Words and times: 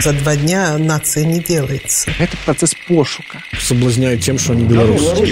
За 0.00 0.12
два 0.12 0.36
дня 0.36 0.78
нация 0.78 1.24
не 1.24 1.40
делается. 1.40 2.12
Это 2.20 2.36
процесс 2.44 2.72
пошука. 2.86 3.42
Соблазняют 3.58 4.20
тем, 4.20 4.38
что 4.38 4.52
они 4.52 4.62
белорусы. 4.62 5.26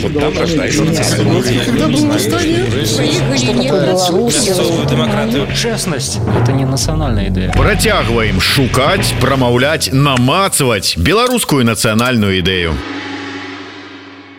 демократию. 4.90 5.46
Честность– 5.54 6.18
это 6.42 6.50
не 6.50 6.64
национальная 6.64 7.28
идея. 7.28 7.52
Працягваем 7.52 8.40
шукаць, 8.40 9.14
прамаўляць, 9.20 9.90
намацаваць 9.92 10.96
беларускую 10.96 11.64
нацыянальную 11.64 12.38
ідэю. 12.40 12.74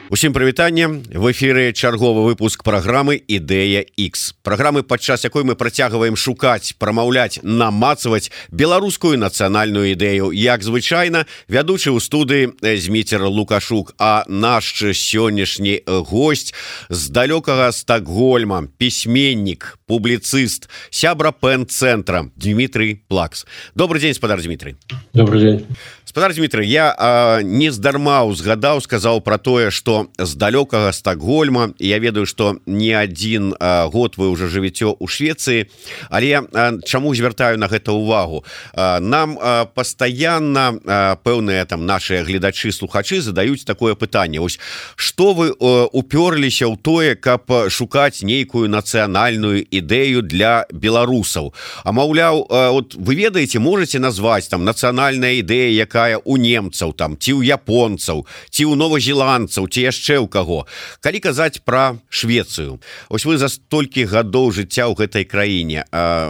Усім 0.09 0.31
прывітанне. 0.31 0.87
В 0.87 1.31
эфиры 1.31 1.73
чарговы 1.73 2.23
выпуск 2.23 2.63
программы 2.63 3.19
ідэя 3.19 3.83
X 3.83 4.39
программы 4.41 4.83
падчас 4.83 5.25
якой 5.27 5.43
мы 5.43 5.55
працягваем 5.59 6.15
шукаць 6.15 6.71
прамаўляць 6.79 7.43
намацаваць 7.43 8.31
беларускую 8.47 9.19
нацыянальную 9.19 9.91
ідэю. 9.91 10.31
Як 10.31 10.63
звычайна 10.63 11.27
вядучы 11.51 11.91
ў 11.91 11.99
студыі 11.99 12.55
зміцер 12.63 13.27
лукашук. 13.27 13.95
А 13.99 14.23
наш 14.31 14.79
сённяшні 14.79 15.83
гость 15.85 16.55
з 16.87 17.11
далёкага 17.11 17.75
стакгольма 17.75 18.63
пісьменнік 18.79 19.77
публіцыст 19.87 20.71
сябра 20.89 21.35
пен-цэнтра 21.35 22.31
Дмітрий 22.37 23.03
плакс. 23.07 23.45
Добрый 23.75 23.99
день 23.99 24.13
спадар 24.13 24.41
Дмітрий 24.41 24.75
добрый 25.13 25.41
день 25.41 25.65
спадар 26.17 26.33
Дмітрий 26.33 26.69
я 26.69 27.41
не 27.43 27.69
здарма 27.71 28.23
узгадаў 28.25 28.81
сказаў 28.81 29.21
про 29.21 29.37
тое 29.37 29.69
что 29.69 30.07
з 30.17 30.33
далёкага 30.33 30.89
стакгольма 30.91 31.77
я 31.77 31.99
ведаю 31.99 32.25
что 32.25 32.57
не 32.65 32.91
один 32.91 33.53
год 33.93 34.17
вы 34.17 34.29
уже 34.29 34.49
жывеце 34.49 34.97
у 34.97 35.07
Швеции 35.07 35.69
але 36.09 36.41
чаму 36.85 37.13
звяртаю 37.13 37.59
на 37.59 37.67
гэта 37.67 37.91
увагу 37.91 38.43
нам 38.73 39.37
постоянно 39.75 40.81
пэўныя 41.21 41.65
там 41.65 41.85
наши 41.85 42.23
гледачы 42.23 42.71
слухачы 42.71 43.21
задаюць 43.21 43.63
такое 43.63 43.93
пытанне. 43.93 44.41
Ось 44.41 44.57
что 44.95 45.35
вы 45.35 45.53
уперліся 45.53 46.65
ў 46.65 46.81
тое 46.81 47.13
каб 47.13 47.45
шукаць 47.69 48.23
нейкую 48.23 48.73
нацыянальную 48.73 49.61
ідэю 49.69 50.25
для 50.25 50.65
беларусаў? 50.73 51.53
А 51.83 51.91
маўляў 51.91 52.47
вот 52.49 52.95
вы 52.95 53.13
ведаеце 53.13 53.59
можете 53.59 53.99
назвать 53.99 54.49
там 54.49 54.65
нацыянальная 54.65 55.45
ідэя 55.45 55.69
якая 55.85 56.06
у 56.15 56.39
немцаў 56.39 56.95
там 56.95 57.19
ці 57.19 57.35
ў 57.35 57.59
японцаў 57.59 58.23
ці 58.49 58.63
ў 58.63 58.79
новозеландцаў 58.79 59.67
ці 59.67 59.83
яшчэ 59.83 60.23
ў 60.23 60.31
каго. 60.31 60.63
Калі 61.03 61.19
казаць 61.19 61.59
про 61.67 61.99
Швецыю 62.07 62.79
ось 63.09 63.25
вы 63.27 63.37
за 63.37 63.51
столькі 63.51 64.07
гадоў 64.07 64.55
жыцця 64.55 64.87
ў 64.87 64.95
гэтай 64.95 65.27
краіне 65.27 65.83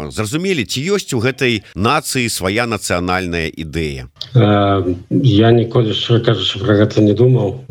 зразумелі 0.09 0.66
ці 0.66 0.81
ёсць 0.97 1.14
у 1.14 1.22
гэтай 1.22 1.61
нацыі 1.78 2.34
свая 2.34 2.66
нацыянальная 2.66 3.53
ідэя? 3.53 4.09
Я 4.34 5.52
ніколі 5.52 5.94
кажучы 5.94 6.59
про 6.59 6.73
гэта 6.81 7.02
не 7.02 7.14
думаў. 7.14 7.62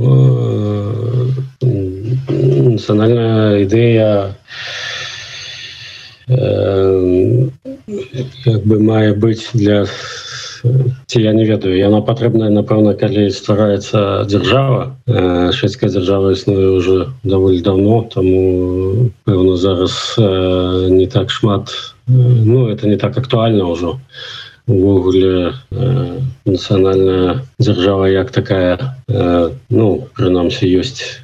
Нацыянальная 1.60 3.66
ідэя 3.66 4.36
як 8.44 8.66
бы 8.66 8.82
мае 8.82 9.14
быць 9.14 9.46
для 9.54 9.86
ці 11.06 11.22
я 11.22 11.32
не 11.32 11.44
ведаю 11.44 11.76
яна 11.76 12.00
патрэбная 12.02 12.50
напэўна 12.50 12.94
калі 12.94 13.30
ствараецца 13.30 14.24
дзяржава. 14.30 14.96
Шведская 15.52 15.90
дзяржава 15.90 16.32
існуе 16.32 16.68
уже 16.76 16.96
даволі 17.24 17.60
давно 17.60 18.02
тому 18.10 19.10
пэўна 19.24 19.56
зараз 19.56 20.16
не 20.90 21.06
так 21.06 21.30
шмат 21.30 21.70
ну 22.06 22.68
это 22.68 22.86
не 22.86 22.96
так 22.96 23.18
актуальна 23.18 23.66
ўжо 23.66 23.98
увогуле 24.66 25.54
нацыянальная 26.44 27.42
дзяржава 27.58 28.10
як 28.10 28.30
такая 28.30 28.98
ну 29.70 30.08
прынамсі 30.18 30.66
ёсць 30.66 31.22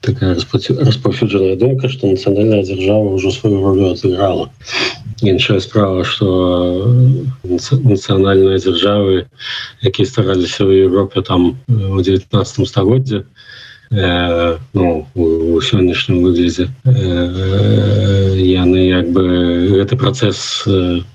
такая 0.00 0.38
распаўсюджаная 0.38 1.56
думка 1.58 1.90
што 1.90 2.14
нацыянальная 2.14 2.62
дзяржава 2.62 3.18
ўжо 3.18 3.34
сваю 3.34 3.58
ролю 3.62 3.90
адыграла 3.94 4.50
іншая 5.22 5.58
справа 5.58 6.04
что 6.06 6.30
нацыянальныя 7.42 8.58
дзяржавы 8.58 9.26
якія 9.82 10.06
стараліся 10.06 10.62
ў 10.62 10.86
Европе 10.86 11.22
там 11.26 11.58
у 11.68 11.98
19 11.98 12.30
стагоддзе 12.68 13.26
э, 13.92 14.58
ну 14.74 15.06
у 15.14 15.60
сённяшнім 15.60 16.22
выглядзе 16.22 16.68
э, 16.84 18.36
яны 18.36 18.88
як 18.88 19.10
бы 19.12 19.22
гэты 19.76 19.96
працэс 19.96 20.64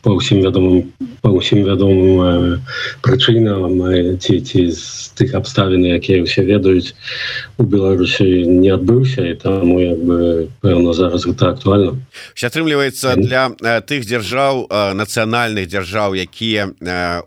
па 0.01 0.11
ўсім 0.13 0.45
вядомым 0.45 0.93
па 1.21 1.33
ўсім 1.33 1.65
вядомым 1.65 2.61
прычынам 3.01 3.81
ці 4.21 4.41
ці 4.41 4.61
з 4.71 5.11
тых 5.17 5.33
абставін 5.33 5.85
якія 5.97 6.21
ўсе 6.21 6.45
ведаюць 6.45 6.93
у 7.57 7.63
беларусі 7.65 8.45
не 8.45 8.69
адбыўся 8.69 9.25
і 9.25 9.35
таму 9.41 9.81
як 9.81 9.99
бы 9.99 10.17
пэўна 10.61 10.93
зараз 10.93 11.25
гэта 11.25 11.57
актуальна 11.57 11.97
атрымліваецца 12.37 13.17
для 13.17 13.49
тых 13.81 14.05
дзяржаў 14.05 14.69
нацыянальных 14.93 15.67
дзяржаў 15.67 16.15
якія 16.15 16.69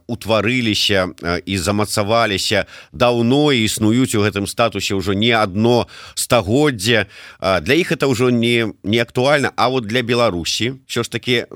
утварыліся 0.07 1.11
і 1.47 1.55
замацаваліся 1.59 2.67
даўно 2.93 3.51
існуюць 3.53 4.15
у 4.15 4.25
гэтым 4.25 4.47
статусе 4.47 4.95
ўжо 4.95 5.13
не 5.13 5.35
одно 5.43 5.87
стагоддзе. 6.15 7.07
Для 7.41 7.75
іх 7.75 7.93
это 7.93 8.07
ўжо 8.07 8.31
не 8.31 8.73
не 8.83 8.99
актуальна 8.99 9.53
А 9.57 9.69
вот 9.69 9.87
для 9.87 10.03
Беларусі 10.03 10.73
що 10.87 11.03
ж 11.03 11.11
таки 11.11 11.47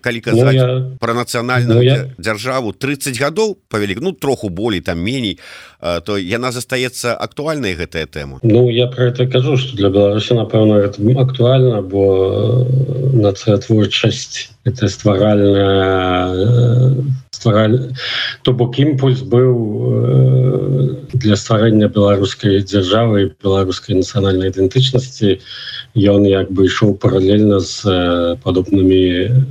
калі 0.00 0.20
казаць 0.20 0.44
ну, 0.44 0.52
я... 0.52 0.90
про 0.98 1.14
нацыянальную 1.14 1.74
ну, 1.74 1.82
я... 1.82 2.10
дзяржаву 2.18 2.72
30 2.72 3.20
гадоў 3.20 3.56
павялі 3.68 3.96
ну 4.00 4.12
троху 4.12 4.48
болей 4.48 4.80
там 4.80 4.98
меней 4.98 5.38
то 5.80 6.18
яна 6.18 6.52
застаецца 6.52 7.14
актуальнай 7.14 7.74
гэтая 7.74 8.06
тэма? 8.06 8.38
Ну 8.42 8.70
я 8.70 8.86
про 8.86 9.06
это 9.06 9.26
кажу 9.26 9.56
что 9.56 9.76
для 9.76 9.88
Беларусі 9.88 10.34
напэўна 10.34 10.90
актуальна 11.20 11.82
бо 11.82 12.66
нацыятворчасць 13.14 14.50
это 14.64 14.88
стваральная 14.88 15.18
ствараль 15.18 16.94
то 18.42 18.52
бок 18.52 18.78
імпульс 18.78 19.22
быў 19.22 19.52
для 21.12 21.36
стварэння 21.36 21.88
беларускай 21.88 22.62
дзяржавы 22.62 23.30
беларускай 23.42 23.98
нацыянальнай 24.00 24.50
ідэнтычнасці 24.52 25.38
ён 25.98 26.26
як 26.26 26.50
бы 26.50 26.66
ішоў 26.66 26.94
паралельна 27.02 27.60
з 27.60 27.82
падобнымі 28.44 29.02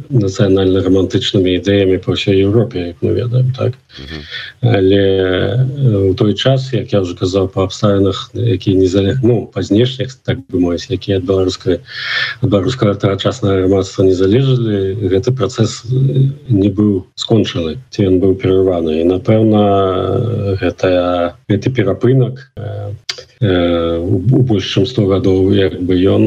нацыянальна-романтычнымі 0.09 1.59
ідэямі 1.59 1.99
по 1.99 2.15
ўсёй 2.15 2.39
Еўропе 2.47 2.95
як 2.95 2.97
мы 3.03 3.11
ведаем 3.13 3.51
так? 3.51 3.73
Але 4.61 5.67
у 6.09 6.13
той 6.13 6.33
час 6.33 6.73
як 6.73 6.93
я 6.93 7.01
уже 7.01 7.15
казаў 7.15 7.47
по 7.51 7.63
абставінах 7.63 8.31
якія 8.33 8.77
не 8.77 8.87
залег 8.87 9.19
ну 9.23 9.49
па 9.53 9.61
знешніх 9.61 10.15
так 10.23 10.39
бы 10.47 10.59
мовіць 10.59 10.87
якія 10.89 11.17
ад 11.17 11.25
беларускай 11.25 11.79
беларускага 12.41 12.95
тагачаснага 12.95 13.67
грамадства 13.67 14.03
не 14.03 14.13
залежалі 14.13 15.09
гэты 15.11 15.35
працэс 15.35 15.83
не 16.49 16.69
быў 16.69 17.05
скончаны 17.15 17.77
ці 17.91 18.07
ён 18.07 18.19
быў 18.23 18.35
перарваны. 18.39 19.01
І 19.01 19.09
напэўна 19.09 20.57
гэтая 20.61 21.35
гэты 21.49 21.69
перапынак 21.73 22.47
у 23.41 24.41
больш 24.41 24.65
чым 24.73 24.85
100 24.85 25.05
гадоў 25.05 25.53
як 25.53 25.77
бы 25.81 25.93
ён 25.93 26.23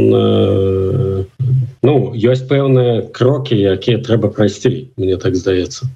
ну 1.82 1.94
ёсць 2.14 2.46
пэўныя 2.46 3.10
крокі 3.10 3.58
якія 3.58 3.98
трэба 3.98 4.30
прайсці 4.30 4.90
мне 4.96 5.16
так 5.16 5.34
здаецца 5.34 5.90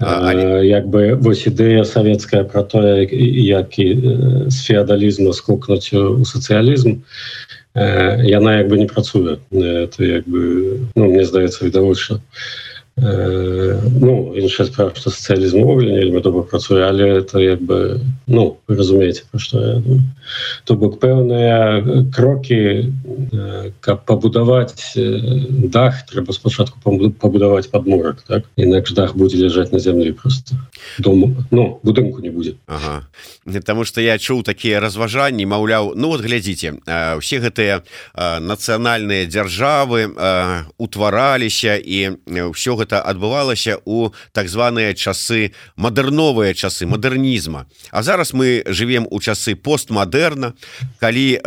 як 0.00 0.88
бы 0.88 1.16
вось 1.16 1.46
ідэя 1.46 1.84
савецкая 1.84 2.44
про 2.44 2.62
тое 2.62 3.08
як 3.08 3.78
і 3.78 3.86
з 4.50 4.56
феадалізму 4.66 5.32
скокнуць 5.32 5.94
у 5.94 6.24
сацыялізм 6.24 7.00
яна 7.74 8.58
як 8.58 8.68
бы 8.68 8.76
не 8.78 8.86
працуе 8.86 9.38
это 9.50 10.04
як 10.04 10.28
бы 10.28 10.84
ну 10.94 11.08
мне 11.08 11.24
здаецца 11.24 11.64
відавочна 11.64 12.20
ну 12.96 14.34
іншая 14.38 14.66
справа 14.70 14.94
што 14.94 15.10
сацыялізм 15.10 15.66
увогуле 15.66 15.98
вельмі 15.98 16.20
добра 16.22 16.42
працуе 16.46 16.86
але 16.86 17.18
это 17.18 17.42
як 17.42 17.58
бы 17.58 17.98
ну 18.30 18.58
вы 18.68 18.76
разумееце 18.78 19.26
пра 19.30 19.40
што 19.42 19.58
я 19.58 19.74
то 20.62 20.78
бок 20.78 21.02
пэўныя 21.02 21.82
крокі 22.14 22.94
каб 23.82 24.06
пабудаваць 24.06 24.94
дах 25.74 26.06
трэба 26.06 26.30
спачатку 26.32 26.78
пабудаваць 27.18 27.66
падмурак 27.66 28.22
так? 28.28 28.46
Інакш 28.54 28.94
дах 28.94 29.16
будзе 29.18 29.42
ляжаць 29.42 29.74
на 29.74 29.82
зямлі 29.82 30.14
просто 30.14 30.54
дому 30.98 31.34
но 31.50 31.80
будынку 31.82 32.22
не 32.22 32.30
будзе. 32.30 32.54
Ага. 32.66 33.02
Таму 33.66 33.84
что 33.84 34.00
я 34.00 34.18
чуў 34.18 34.46
такія 34.46 34.78
разважанні 34.78 35.46
маўляў 35.46 35.94
Ну 35.96 36.14
вот 36.14 36.22
глядзіце 36.22 36.78
усе 37.18 37.42
гэтыя 37.42 37.82
нацыянальныя 38.38 39.26
дзяржавы 39.26 40.14
утвараліся 40.78 41.74
і 41.74 42.22
ўсё 42.54 42.78
гэта 42.78 42.83
адбывалася 42.92 43.80
у 43.84 44.10
так 44.32 44.48
званыя 44.48 44.94
часы 44.94 45.52
мадэрновыя 45.76 46.54
часы 46.54 46.86
мадэрнізма. 46.86 47.66
А 47.90 48.02
зараз 48.02 48.32
мы 48.32 48.62
живвем 48.66 49.06
у 49.10 49.20
часы 49.20 49.54
постмадэрна 49.54 50.54
калі 51.00 51.40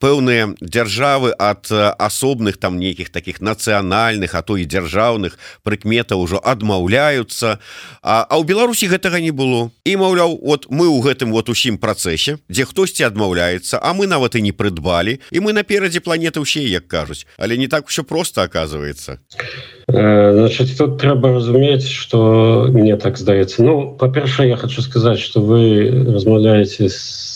пэўныя 0.00 0.54
дзяржавы 0.60 1.32
ад 1.38 1.70
асобных 1.72 2.56
там 2.56 2.78
нейкіх 2.78 3.10
таких 3.10 3.40
нацыянальных 3.40 4.34
а 4.34 4.42
то 4.42 4.56
і 4.56 4.66
дзяржаўных 4.66 5.38
прыкметаў 5.62 6.20
ужо 6.20 6.40
адмаўляюцца. 6.42 7.58
А, 8.02 8.26
а 8.28 8.34
ў 8.36 8.44
Беларусі 8.44 8.88
гэтага 8.88 9.20
не 9.20 9.30
было. 9.30 9.70
І 9.84 9.96
маўляў 9.96 10.38
вот 10.42 10.66
мы 10.70 10.86
ў 10.90 11.00
гэтым 11.02 11.32
вот 11.32 11.48
усім 11.48 11.78
працэсе 11.78 12.38
дзе 12.48 12.64
хтосьці 12.64 13.06
адмаўляецца 13.06 13.80
а 13.82 13.94
мы 13.94 14.06
нават 14.06 14.36
і 14.36 14.42
не 14.42 14.52
прыдбалі 14.52 15.20
і 15.30 15.38
мы 15.40 15.52
наперадзе 15.52 16.00
планеты 16.00 16.40
ўсе 16.40 16.64
як 16.66 16.88
кажуць. 16.88 17.26
Але 17.38 17.56
не 17.56 17.68
так 17.68 17.88
все 17.88 18.04
просто 18.04 18.42
оказывается 18.42 19.18
э, 19.38 19.75
значит 19.88 20.76
тут 20.78 20.98
трэба 20.98 21.34
разумець 21.34 21.86
что 21.86 22.66
мне 22.72 22.96
так 22.96 23.18
здаецца 23.18 23.62
Ну 23.62 23.96
па-першае 23.98 24.48
я 24.50 24.56
хочу 24.56 24.82
сказаць 24.82 25.20
что 25.20 25.40
вы 25.40 25.90
размаўляеце 26.12 26.88
с 26.88 27.26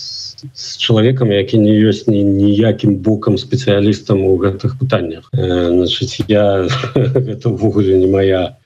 з 0.55 0.77
чалавекам 0.77 1.33
які 1.33 1.59
не 1.59 1.73
ёсць 1.77 2.09
ні 2.09 2.23
ніякім 2.25 2.97
бокам 3.05 3.37
спецыялістам 3.39 4.25
у 4.25 4.37
гэтых 4.37 4.79
пытаннях. 4.79 5.29
Значит 5.33 6.17
я 6.29 6.69
это 6.95 7.49
ўвогуле 7.51 7.99
не 7.99 8.09
моя 8.09 8.57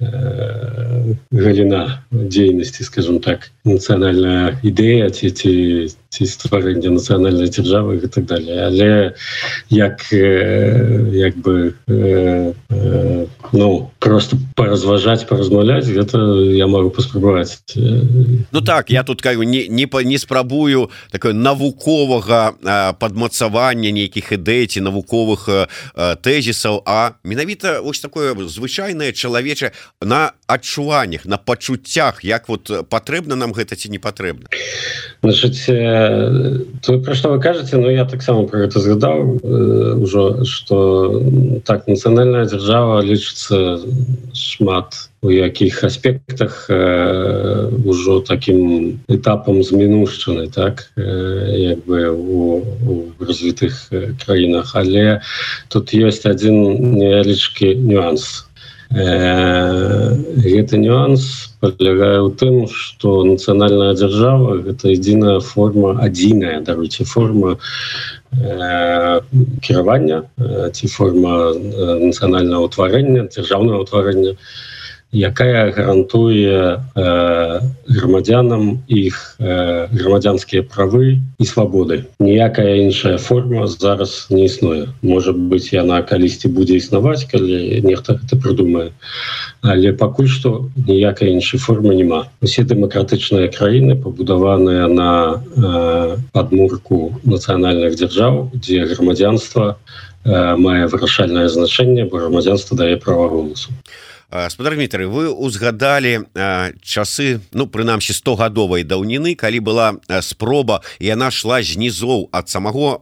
галіна 1.32 2.02
дзейнасці 2.12 2.84
скажем 2.84 3.18
так 3.18 3.50
нацыянальная 3.64 4.58
ідэя 4.62 5.10
ці 5.10 5.30
ці 5.30 5.52
ці 6.14 6.30
стварэння 6.30 6.94
нацыянальнай 6.94 7.50
дзяржавы 7.50 7.98
і 7.98 8.06
так 8.06 8.30
далее. 8.30 8.70
Але 8.70 9.18
як 9.70 10.06
як 10.14 11.34
бы 11.42 11.74
ну 13.52 13.90
просто 13.98 14.36
паразважаць 14.54 15.26
паразмаўляць 15.26 15.86
гэта 15.86 16.18
я 16.54 16.66
могу 16.66 16.90
паспрабаваць 16.90 17.62
Ну 17.74 18.60
так 18.60 18.90
я 18.90 19.02
тут 19.02 19.22
как 19.22 19.38
не 19.38 19.68
не 19.68 19.86
па 19.86 20.02
не 20.02 20.18
спрабую 20.18 20.90
такое 21.10 21.32
навуковага 21.32 22.54
падмацавання 22.98 23.90
нейкіх 23.90 24.32
ідэй 24.32 24.66
ці 24.66 24.80
навуковых 24.80 25.48
тэзісаў 26.22 26.82
а 26.86 27.18
менавіта 27.24 27.80
ось 27.80 28.00
такое 28.00 28.34
звычайнае 28.34 29.12
чалавеча 29.12 29.72
на 30.00 30.32
адчуваннях 30.46 31.26
на 31.26 31.36
пачуццях 31.36 32.24
як 32.24 32.48
вот 32.48 32.70
патрэбна 32.88 33.34
нам 33.36 33.52
гэта 33.52 33.76
ці 33.76 33.90
не 33.90 33.98
патрэбна 33.98 34.48
значит 35.22 35.54
то 36.82 36.98
про 36.98 37.14
что 37.14 37.30
вы 37.30 37.40
кажете 37.40 37.76
но 37.76 37.90
я 37.90 38.04
таксама 38.04 38.46
про 38.46 38.64
это 38.64 38.80
згадаў 38.80 39.40
ўжо 40.02 40.44
что 40.44 41.22
так 41.64 41.86
нацыянальная 41.86 42.46
дзяржава 42.46 43.02
лічыцца 43.02 43.80
шмат 44.34 45.10
у 45.22 45.30
якіх 45.30 45.84
аспектах 45.84 46.66
ўжо 46.68 48.20
таким 48.20 49.00
этапам 49.08 49.62
з 49.62 49.72
мінушчыны 49.72 50.48
так 50.52 50.92
як 50.96 51.84
бы 51.84 52.10
у, 52.12 52.62
у 52.86 52.94
развітых 53.20 53.90
краінах 54.24 54.74
але 54.74 55.20
тут 55.68 55.94
ёсць 55.94 56.26
один 56.26 56.96
невялічкі 56.98 57.74
нюанс 57.74 58.46
гэты 58.90 60.76
нюанс 60.78 61.56
полягае 61.60 62.20
ў 62.20 62.30
тым 62.36 62.68
что 62.68 63.24
нацыянальная 63.24 63.94
дзяржава 63.96 64.60
гэта 64.60 64.92
единая 64.92 65.40
форма 65.40 65.96
адзіная 66.04 66.60
даруйте 66.60 67.04
форма 67.04 67.56
э, 68.36 69.20
кіравання 69.64 70.24
ці 70.72 70.86
форма 70.86 71.54
нацыянального 71.56 72.68
ўтварэння 72.68 73.28
дзяржаўного 73.32 73.88
ўтварэння 73.88 74.36
якая 75.14 75.70
гарантуе 75.70 76.82
э, 76.94 77.60
грамадзянам 77.86 78.82
іх 78.90 79.36
э, 79.38 79.86
грамадзянскія 79.94 80.66
правы 80.66 81.22
і 81.38 81.44
свабоды. 81.46 82.04
Ніякая 82.18 82.82
іншая 82.82 83.18
форма 83.18 83.66
зараз 83.66 84.26
не 84.30 84.44
існуе. 84.44 84.90
Может 85.02 85.38
быть 85.38 85.72
яна 85.72 86.02
калісьці 86.02 86.48
будзе 86.48 86.76
існаваць 86.82 87.24
калі 87.30 87.80
нехта 87.86 88.18
это 88.18 88.34
прыдумае. 88.36 88.90
Але 89.62 89.92
пакуль 89.94 90.28
што 90.28 90.66
ніякай 90.74 91.30
іншай 91.30 91.62
формы 91.62 91.94
няма. 91.94 92.26
Усе 92.42 92.66
дэмакратычныя 92.66 93.48
краіны 93.54 93.94
пабудаваныя 93.94 94.90
на 94.90 95.38
э, 95.38 96.16
падмурку 96.34 97.14
нацыянальных 97.22 97.94
дзяржаў 97.94 98.50
дзе 98.58 98.82
грамадзянства 98.90 99.78
э, 100.24 100.56
мае 100.58 100.90
вырашальнае 100.90 101.46
значэнне 101.48 102.10
бо 102.10 102.18
грамадзянства 102.18 102.76
дае 102.76 102.98
права 102.98 103.28
голосу 103.30 103.70
спадар 104.50 104.74
Дмітрый 104.74 105.06
вы 105.06 105.30
узгадалі 105.30 106.26
часы 106.82 107.38
ну 107.54 107.70
прынамсі 107.70 108.10
100гадовай 108.10 108.82
даўніны 108.82 109.38
калі 109.38 109.60
была 109.62 109.94
спроба 110.26 110.82
і 110.98 111.06
яна 111.14 111.30
шла 111.30 111.62
знізоў 111.62 112.34
ад 112.34 112.50
самого 112.50 112.98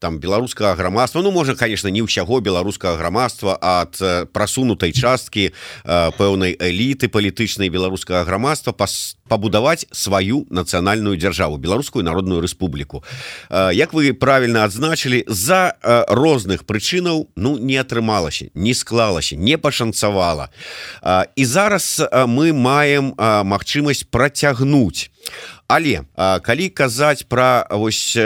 там 0.00 0.18
беларускага 0.18 0.74
грамадства 0.74 1.22
Ну 1.22 1.30
можа 1.30 1.54
конечно 1.54 1.88
не 1.94 2.02
ўсяго 2.02 2.40
беларускага 2.40 2.98
грамадства 2.98 3.54
ад 3.54 3.94
прасунутай 4.34 4.90
часткі 4.90 5.54
пэўнай 5.86 6.58
эліты 6.58 7.06
палітычнай 7.06 7.70
беларускага 7.70 8.26
грамадства 8.26 8.74
па 8.74 8.90
пабудаваць 9.28 9.86
сваю 9.92 10.44
нацыянальную 10.50 11.16
дзяржаву 11.16 11.56
беларускую 11.56 12.04
народную 12.04 12.40
рэспубліку 12.40 13.04
Як 13.50 13.94
вы 13.94 14.12
правильно 14.12 14.64
адзначылі 14.64 15.24
за 15.28 15.74
розных 16.08 16.64
прычынаў 16.64 17.28
ну 17.36 17.56
не 17.58 17.76
атрымалася 17.76 18.50
не 18.54 18.74
склалася 18.74 19.36
не 19.36 19.56
пашанцавала 19.58 20.50
і 21.36 21.44
зараз 21.44 22.02
мы 22.28 22.52
маем 22.52 23.14
магчымасць 23.18 24.04
працягнуць 24.10 25.10
але 25.68 26.04
калі 26.16 26.68
казаць 26.68 27.24
пра 27.24 27.66
вось 27.70 28.16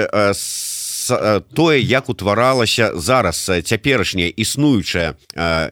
тое 1.54 1.80
як 1.80 2.08
утваралася 2.08 2.92
зараз 2.96 3.50
цяперашняя 3.64 4.28
існуючая 4.28 5.14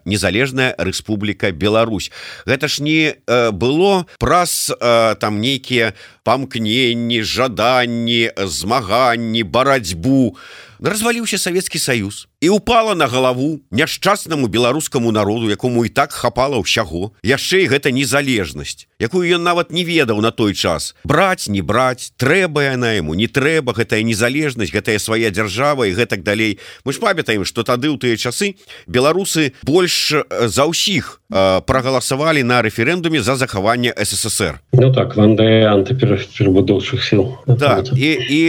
незалежная 0.05 0.75
Рэспубліка 0.79 1.53
Беларусь. 1.53 2.11
Гэта 2.47 2.69
ж 2.69 2.83
не 2.83 3.15
было 3.53 4.07
праз 4.19 4.73
там 5.21 5.41
нейкія 5.41 5.93
памкненні 6.25 7.23
жаданні 7.23 8.31
змаганні 8.37 9.43
барацьбу. 9.43 10.37
Разваліўся 10.81 11.39
Савецкі 11.39 11.79
Саюз 11.79 12.29
і 12.41 12.49
упала 12.49 12.95
на 12.95 13.07
галаву 13.07 13.61
няшчаснаму 13.71 14.47
беларускаму 14.47 15.13
народу 15.13 15.49
якому 15.49 15.85
і 15.85 15.89
так 15.89 16.13
хапала 16.13 16.61
ўсяго. 16.61 17.17
Яшчэ 17.25 17.65
і 17.65 17.71
гэта 17.73 17.89
незалежнасць 17.89 18.85
якую 19.01 19.29
ён 19.29 19.45
нават 19.45 19.73
не 19.73 19.85
ведаў 19.85 20.21
на 20.21 20.33
той 20.33 20.53
час. 20.53 20.97
Браць 21.05 21.49
не 21.49 21.61
браць 21.65 22.13
трэба 22.17 22.77
яна 22.77 22.93
яму 22.97 23.17
не 23.17 23.29
трэба 23.29 23.73
гэтая 23.73 24.05
незалежнасць 24.05 24.73
гэтая 24.73 25.01
свая 25.01 25.33
дзяржава 25.33 25.89
і 25.89 25.97
гэтак 25.97 26.21
далей. 26.21 26.61
Мы 26.85 26.93
ж 26.93 27.01
памятаем 27.01 27.49
что 27.49 27.65
тады 27.65 27.89
ў 27.89 27.97
тыя 27.97 28.21
часы 28.21 28.61
беларусы 28.85 29.57
больш 29.65 30.13
за 30.29 30.65
ўсіх 30.69 31.25
прагаласавалі 31.33 32.45
на 32.45 32.61
рэферэндуме 32.61 33.25
за 33.25 33.41
захаванне 33.41 33.97
ссср. 33.97 34.61
Ну 34.77 34.93
так 34.93 35.17
ванда 35.17 35.73
антыперабудоўчых 35.73 37.01
сил 37.01 37.41
да 37.49 37.81
і 37.97 38.09
і 38.13 38.41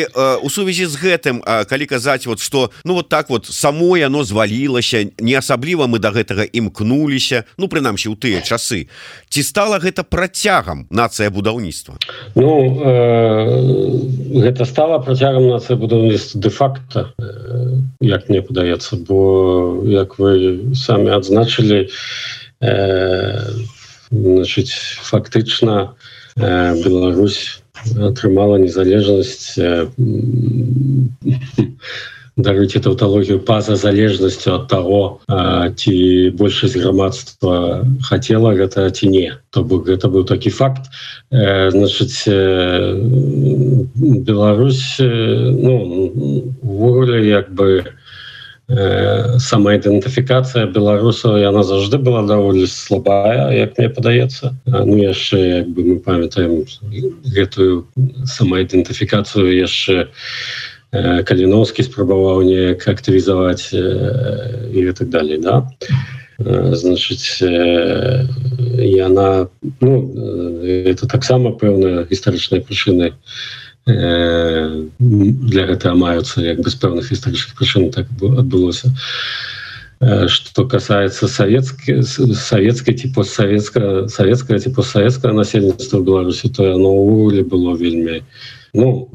у 0.44 0.50
сувязі 0.52 0.92
з 0.92 0.96
гэтым 1.00 1.40
калі 1.40 1.86
казаць 1.88 2.28
вот 2.28 2.44
что 2.44 2.72
ну 2.84 3.00
вот 3.00 3.08
так 3.08 3.32
вот 3.32 3.48
само 3.48 3.77
само 3.78 3.98
яно 3.98 4.24
звалілася 4.24 5.06
не 5.20 5.36
асабліва 5.36 5.88
мы 5.88 6.00
до 6.00 6.10
да 6.10 6.18
гэтага 6.18 6.44
імкнуліся 6.50 7.44
ну 7.58 7.68
прынамсі 7.68 8.10
ў 8.10 8.16
тыя 8.18 8.42
часы. 8.42 8.90
Ці 9.30 9.44
стала 9.44 9.78
гэта 9.78 10.02
працягам 10.04 10.88
нацыя 10.90 11.30
будаўніцтва? 11.30 12.02
Ну 12.36 12.82
э, 12.82 14.42
гэта 14.42 14.66
стала 14.66 14.98
працягам 15.00 15.48
нацыя 15.48 15.78
будаўніцтва 15.78 16.42
де-факта 16.42 17.14
э, 17.22 17.86
як 18.02 18.30
мне 18.30 18.42
падаецца 18.42 18.98
бо 18.98 19.86
як 19.86 20.18
вы 20.18 20.74
самі 20.74 21.14
адзначылі 21.14 21.90
э, 22.62 23.46
значит 24.10 24.70
фактычна 25.06 25.94
э, 26.36 26.74
Беларусь 26.82 27.62
атрымала 27.94 28.58
незалежнасць 28.58 29.54
э, 29.62 29.86
дарыце 32.38 32.80
таўталогію 32.80 33.42
па-за 33.42 33.76
залежнасцю 33.76 34.54
ад 34.62 34.68
таго 34.70 35.20
ці 35.76 35.94
большасць 36.38 36.78
грамадства 36.78 37.84
хацела 38.06 38.54
гэта 38.54 38.90
ці 38.94 39.10
не 39.10 39.28
то 39.50 39.64
бок 39.64 39.90
гэта 39.90 40.08
быў 40.08 40.24
такі 40.30 40.54
факт. 40.54 40.86
Э, 41.32 41.70
значыць 41.74 42.30
э, 42.30 42.94
Беларусь 43.98 44.98
э, 45.00 45.52
ну, 45.52 46.54
увогуле 46.62 47.28
як 47.28 47.50
бы 47.54 47.84
э, 48.70 49.40
самаідэнтыфікацыя 49.40 50.68
беларусаў 50.68 51.40
яна 51.42 51.64
заўжды 51.64 51.98
была 51.98 52.22
даволі 52.28 52.68
слабая 52.68 53.50
як 53.56 53.78
мне 53.78 53.90
падаецца 53.90 54.54
ну 54.66 54.98
яшчэ 55.00 55.66
як 55.66 55.68
бы 55.72 55.84
мы 55.84 55.96
памятаем 56.00 56.68
гэтую 57.34 57.88
самаідэнтыфікацыю 58.28 59.56
яшчэ 59.56 60.08
каліновскі 60.92 61.84
спрабаваў 61.84 62.44
неяк 62.48 62.88
актывізаваць 62.88 63.74
і 63.74 64.92
так 64.96 65.10
далей 65.10 65.42
да. 65.44 65.68
Значыць 66.38 67.42
яна 67.42 69.50
ну, 69.82 69.94
это 70.64 71.08
таксама 71.08 71.52
пэўная 71.52 72.06
гістарычнай 72.06 72.62
прычыны 72.62 73.14
для 73.88 75.64
гэта 75.66 75.96
маюцца 75.96 76.44
як 76.44 76.60
бы 76.60 76.70
з 76.70 76.76
пэўных 76.76 77.10
гістарычных 77.10 77.56
прычын 77.56 77.92
так 77.92 78.08
адбылося 78.22 78.94
что 80.28 80.68
касается 80.68 81.28
советской 81.28 82.04
советской 82.04 82.94
типа 82.94 83.24
советская 83.24 84.08
советская 84.08 84.60
типа 84.60 84.84
советское 84.84 85.34
насельніцтва 85.34 86.02
беларусі 86.02 86.50
то 86.50 86.76
оно 86.76 86.92
увогуле 86.92 87.44
было 87.44 87.76
вельмі 87.76 88.24
ну 88.74 89.10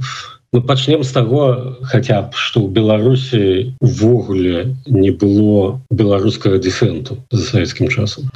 ну 0.52 0.62
пачнем 0.62 1.04
з 1.04 1.12
того 1.12 1.76
хотя 1.82 2.22
б 2.22 2.28
что 2.32 2.60
в 2.60 2.70
беларусі 2.70 3.72
увогуле 3.80 4.76
не 4.86 5.10
было 5.10 5.80
беларускага 5.90 6.58
десенту 6.58 7.16
за 7.30 7.44
савецкім 7.44 7.88
часам. 7.88 8.30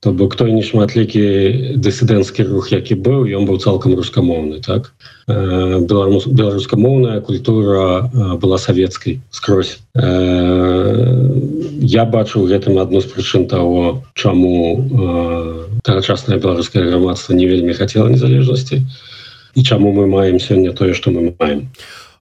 То 0.00 0.12
бок 0.12 0.36
той 0.36 0.52
не 0.52 0.62
шматлікі 0.62 1.74
дысідэнцкі 1.82 2.46
рух 2.46 2.70
які 2.70 2.94
быў 2.94 3.26
ён 3.26 3.50
быў 3.50 3.58
цалкам 3.58 3.98
рускамоўны 3.98 4.62
так? 4.62 4.94
Беларус 5.26 6.26
беларускамоўная 6.26 7.20
культура 7.20 8.10
была 8.38 8.58
савецкай 8.58 9.20
скрозь. 9.30 9.78
Я 9.96 12.04
бачу 12.04 12.46
гэтым 12.46 12.78
адну 12.78 13.00
з 13.00 13.10
прычын 13.10 13.50
того 13.50 14.04
чаму 14.14 15.82
тагачаснае 15.82 16.38
беларускае 16.38 16.86
грамадства 16.86 17.34
не 17.34 17.46
вельмі 17.46 17.74
хацела 17.74 18.10
незалежнасці 18.10 18.86
і 19.56 19.62
чаму 19.64 19.92
мы 19.92 20.06
маем 20.06 20.38
сёння 20.38 20.72
тое 20.72 20.92
што 20.94 21.10
мы 21.10 21.32
маем. 21.40 21.72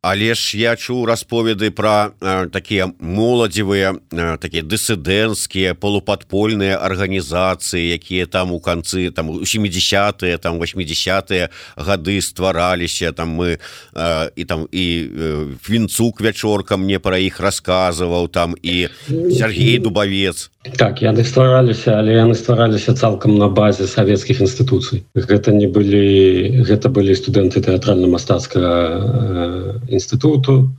Але 0.05 0.35
ж 0.37 0.53
я 0.57 0.75
чуў 0.77 1.05
расповеды 1.09 1.71
про 1.71 2.13
э, 2.21 2.47
такія 2.53 2.93
моладзевыя 3.01 3.97
э, 4.13 4.37
такія 4.37 4.61
дысідэнцкія 4.61 5.73
полупадпольныя 5.73 6.77
арганізацыі 6.77 7.81
якія 7.97 8.29
там 8.29 8.53
у 8.53 8.59
канцы 8.59 9.09
там 9.09 9.29
у 9.29 9.45
70 9.45 10.39
там 10.41 10.61
80 10.61 11.49
гады 11.75 12.21
ствараліся 12.21 13.11
там 13.11 13.33
мы 13.33 13.57
э, 13.57 14.29
і 14.35 14.45
там 14.45 14.67
і 14.71 14.85
э, 15.09 15.57
вінцук 15.69 16.21
вячорка 16.21 16.77
мне 16.77 16.99
пра 16.99 17.17
іх 17.17 17.39
расказваў 17.39 18.29
там 18.29 18.55
і 18.61 18.87
Сергей 19.09 19.79
дубавец 19.79 20.51
так 20.73 21.01
яны 21.05 21.23
ствараліся 21.23 21.99
але 21.99 22.17
яны 22.17 22.35
ствараліся 22.35 22.93
цалкам 22.97 23.37
на 23.37 23.49
базе 23.49 23.85
савецкіх 23.87 24.41
інстытуцый. 24.41 25.05
Гэта 25.13 25.53
не 25.53 25.67
былі 25.67 26.65
гэта 26.65 26.89
былі 26.89 27.13
студэнты 27.13 27.61
тэатральна-мастацкага 27.61 28.73
э, 28.73 29.73
інстытуту. 29.93 30.73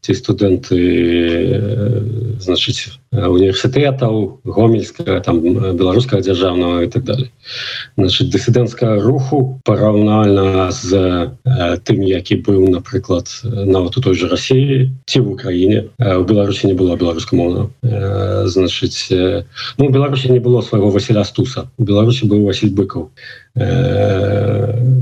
Ці 0.00 0.12
студэнты 0.16 0.76
значыць 2.40 2.99
універсітэтаў 3.12 4.40
гомельская 4.44 5.20
там 5.20 5.42
беларускага 5.42 6.22
дзяржаўнага 6.22 6.86
і 6.86 6.90
так 6.94 7.04
далее 7.04 7.30
значит 7.96 8.30
дысідэнцкага 8.30 9.00
руху 9.00 9.60
параўнальна 9.64 10.70
з 10.70 10.94
э, 11.44 11.76
тым 11.84 12.02
які 12.06 12.38
быў 12.46 12.70
напрыклад 12.70 13.26
нават 13.44 13.96
у 13.96 14.00
той 14.00 14.14
же 14.14 14.28
Росіі 14.28 14.90
ці 15.06 15.20
в 15.20 15.32
Украіне. 15.32 15.90
У 15.98 16.24
беларусі 16.24 16.66
не 16.66 16.74
было 16.74 16.96
беларускамоўна. 16.96 17.70
Э, 17.82 18.46
значыць 18.46 19.10
э, 19.10 19.44
ну 19.78 19.90
беларусі 19.90 20.30
не 20.32 20.40
было 20.40 20.62
свайго 20.62 20.90
Васіля 20.90 21.24
стуса. 21.24 21.68
Беларусі 21.78 22.26
быў 22.26 22.46
Василь 22.46 22.70
быкаў 22.70 23.10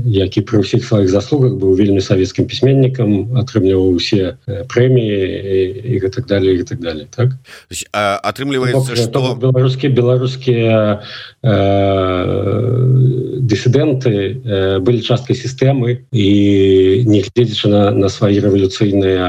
які 0.09 0.41
пры 0.41 0.65
ўсіх 0.65 0.81
сваіх 0.81 1.05
заслугах 1.13 1.53
быў 1.61 1.77
вельмі 1.77 2.01
савецкім 2.01 2.49
пісьменнікам 2.49 3.37
атрымліваў 3.37 3.93
усе 3.93 4.41
прэміі 4.73 6.01
і 6.01 6.09
так 6.09 6.25
далее 6.25 6.57
і 6.57 6.65
так 6.65 6.81
далее 6.81 7.05
так 7.13 7.37
атрымліваецца 8.23 8.95
что 8.95 9.35
беларускія 9.35 9.91
беларускія 9.93 11.01
дысідэнты 13.49 14.13
былі 14.83 15.01
часткай 15.01 15.35
сістэмы 15.35 16.05
і 16.11 16.27
нягледзячы 17.07 17.67
на, 17.71 17.91
на 17.91 18.09
свае 18.09 18.39
рэвалюцыйныя 18.43 19.27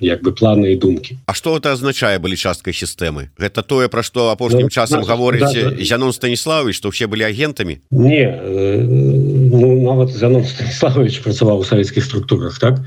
як 0.00 0.22
бы 0.22 0.32
планы 0.32 0.72
і 0.72 0.76
думкі 0.76 1.18
А 1.26 1.34
что 1.34 1.56
это 1.56 1.72
азначае 1.72 2.18
былі 2.18 2.36
часткай 2.36 2.74
сістэмы 2.74 3.30
гэта 3.38 3.62
тое 3.62 3.88
пра 3.88 4.02
што 4.02 4.30
апошнім 4.30 4.66
ну, 4.66 4.74
часам 4.74 5.04
гаворыць 5.04 5.78
Зянон 5.84 6.12
станіславович 6.12 6.76
што 6.76 6.90
ўсе 6.90 7.06
былі 7.06 7.24
агентамі 7.28 7.78
не 7.90 8.26
ну, 8.34 9.68
нават 9.82 10.10
Занон 10.10 10.44
станіславович 10.44 11.22
працаваў 11.22 11.62
у 11.62 11.64
савецкіх 11.64 12.04
структурах 12.04 12.58
так 12.58 12.82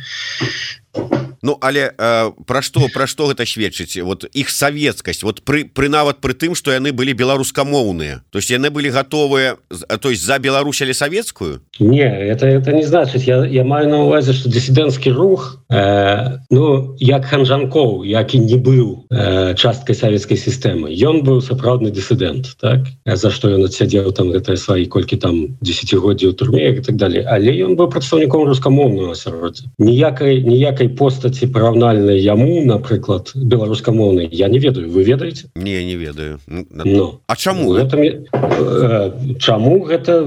Ну 1.47 1.57
але 1.61 1.93
э, 1.97 2.31
пра 2.45 2.61
што 2.61 2.89
пра 2.93 3.07
што 3.07 3.29
гэта 3.31 3.45
сведчыць? 3.45 4.01
Вот 4.03 4.25
іх 4.33 4.49
савецкасць 4.49 5.23
вот 5.23 5.39
пры 5.47 5.63
пры 5.63 5.89
нават 5.89 6.19
пры 6.19 6.33
тым 6.33 6.57
што 6.59 6.73
яны 6.73 6.91
былі 6.91 7.13
беларускамоўныя. 7.13 8.19
То 8.31 8.41
есть 8.41 8.49
яны 8.49 8.69
былі 8.69 8.89
гатовыя 8.89 9.55
то 10.01 10.09
есть 10.09 10.25
за 10.25 10.39
Беларусь 10.39 10.81
але 10.81 10.93
савецкую? 10.93 11.61
Не 11.79 12.03
это 12.03 12.47
это 12.47 12.73
не 12.73 12.83
значыць 12.83 13.23
я, 13.23 13.45
я 13.45 13.63
маю 13.63 13.89
на 13.89 14.03
увазе 14.03 14.33
что 14.33 14.49
дысідэнцкі 14.49 15.13
рух 15.13 15.63
э, 15.69 16.41
ну 16.49 16.95
як 16.99 17.25
ханжанкоў 17.25 18.03
які 18.03 18.39
не 18.39 18.57
быў 18.57 19.07
э, 19.07 19.55
часткай 19.55 19.95
савецкай 19.95 20.37
сістэмы. 20.37 20.91
Ён 20.91 21.21
быў 21.21 21.41
сапраўдны 21.41 21.91
дысідэнт 21.95 22.57
так? 22.59 22.91
За 23.05 23.31
што 23.31 23.53
ён 23.53 23.69
адсядзеў 23.69 24.11
там 24.11 24.33
гэтыя 24.33 24.57
свае 24.57 24.85
колькі 24.91 25.15
там 25.21 25.55
десятгоддзя 25.61 26.27
ў 26.27 26.35
турме 26.35 26.75
і 26.75 26.81
так 26.81 26.97
далее 26.97 27.23
але 27.23 27.53
ён 27.61 27.77
быў 27.77 27.87
прадстаўніком 27.87 28.49
рускамоўнага 28.49 29.13
асяроддзя. 29.13 29.69
Ніякай 29.77 30.41
ніякай 30.41 30.86
пост 30.87 31.17
постаці 31.17 31.47
параўнальнай 31.49 32.19
яму 32.21 32.61
напрыклад 32.65 33.31
беларускамоўнай 33.33 34.29
я 34.31 34.47
не 34.47 34.59
ведаю. 34.59 34.89
Вы 34.89 35.03
ведаеце 35.03 35.49
не 35.55 35.83
не 35.83 35.95
ведаю. 35.95 36.39
Ну, 36.47 36.65
ну. 36.69 37.21
А 37.27 37.35
чаму 37.35 37.73
гэта 37.73 37.97
э, 37.97 39.11
чаму 39.39 39.79
гэта 39.81 40.21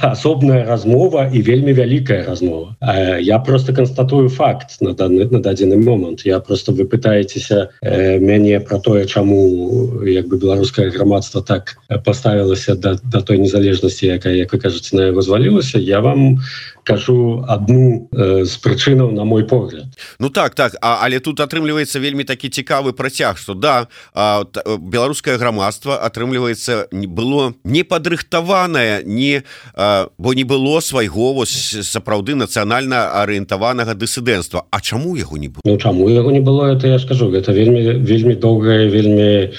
асобная 0.00 0.64
размова 0.72 1.28
і 1.32 1.42
вельмі 1.42 1.72
вялікая 1.72 2.24
размова. 2.24 2.76
Э, 2.80 3.20
я 3.20 3.38
просто 3.38 3.74
констатую 3.74 4.28
факт 4.28 4.80
на 4.80 4.94
даны 4.94 5.28
на 5.30 5.40
дадзены 5.40 5.76
момант 5.76 6.24
я 6.24 6.40
просто 6.40 6.72
вы 6.72 6.84
пытаетеся 6.84 7.68
э, 7.82 8.18
мяне 8.18 8.60
про 8.60 8.78
тое 8.78 9.04
чаму 9.04 10.02
як 10.04 10.28
бы 10.28 10.38
беларускае 10.38 10.90
грамадства 10.90 11.42
так 11.42 11.76
поставілася 12.04 12.74
да, 12.74 12.98
да 13.04 13.20
той 13.20 13.38
незалежнасці 13.38 14.06
якая 14.06 14.34
як 14.34 14.52
вы 14.52 14.58
кажаце 14.58 14.96
на 14.96 15.02
яго 15.12 15.22
звалілася 15.22 15.78
я 15.78 16.00
вам 16.00 16.40
кажу 16.84 17.44
одну 17.48 18.08
э, 18.12 18.44
з 18.44 18.56
прычынаў 18.58 19.12
на 19.12 19.24
мой 19.24 19.44
погляд. 19.44 19.86
Ну 20.18 20.30
так 20.30 20.54
так 20.54 20.76
а, 20.80 20.98
але 21.02 21.20
тут 21.20 21.40
атрымліваецца 21.40 22.00
вельмі 22.00 22.24
такі 22.24 22.48
цікавы 22.48 22.92
працяг 22.92 23.38
что 23.38 23.54
да 23.54 23.86
а, 24.14 24.44
та, 24.44 24.62
беларускае 24.78 25.38
грамадства 25.38 25.96
атрымліваецца 25.96 26.88
не 26.92 27.06
было 27.06 27.54
не 27.64 27.84
падрыхтаваная 27.84 29.02
не 29.04 29.42
а, 29.74 30.08
бо 30.18 30.34
не 30.34 30.44
было 30.44 30.80
свайго 30.80 31.32
вось 31.32 31.76
сапраўды 31.82 32.34
нацыянальна 32.34 33.22
арыентаванага 33.22 33.94
дысідэнцтва 33.94 34.66
А 34.70 34.80
чаму 34.80 35.16
яго 35.16 35.36
не 35.38 35.48
было? 35.48 35.62
Ну, 35.64 35.78
чаму 35.78 36.08
яго 36.08 36.30
не 36.32 36.40
было 36.40 36.72
это 36.74 36.88
я 36.88 36.98
скажу 36.98 37.30
гэта 37.30 37.52
вельмі 37.52 38.02
вельмі 38.02 38.34
доўгая 38.34 38.88
вельмі 38.88 39.52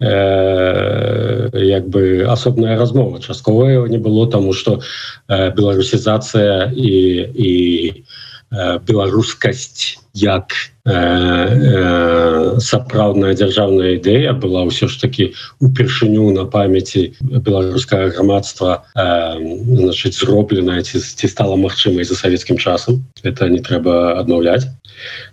э, 0.00 1.48
як 1.52 1.88
бы 1.88 2.26
асобная 2.28 2.76
размова 2.76 3.20
частковая 3.20 3.86
не 3.88 3.98
было 3.98 4.30
тому 4.30 4.52
что 4.52 4.80
э, 5.28 5.54
беларусізацыя 5.54 6.72
і 6.74 6.92
і 7.34 8.04
э, 8.52 8.78
беларускасць 8.86 9.98
як 10.16 10.52
э, 10.84 10.92
э, 10.92 12.60
сапраўдная 12.60 13.34
дзяржаўная 13.34 14.00
ідэя 14.00 14.32
была 14.32 14.64
ўсё 14.64 14.88
ж 14.88 14.96
таки 15.00 15.34
упершыню 15.60 16.32
на 16.32 16.44
памяти 16.48 17.12
беларускага 17.20 18.08
грамадства 18.16 18.84
э, 18.96 19.36
значит 19.76 20.14
зробленая 20.14 20.80
ці, 20.82 21.00
ці 21.00 21.26
стала 21.28 21.56
магчымай 21.56 22.04
за 22.04 22.16
савецкім 22.16 22.56
часам. 22.56 23.04
Это 23.22 23.48
не 23.48 23.60
трэба 23.60 24.16
аднаўляць 24.20 24.72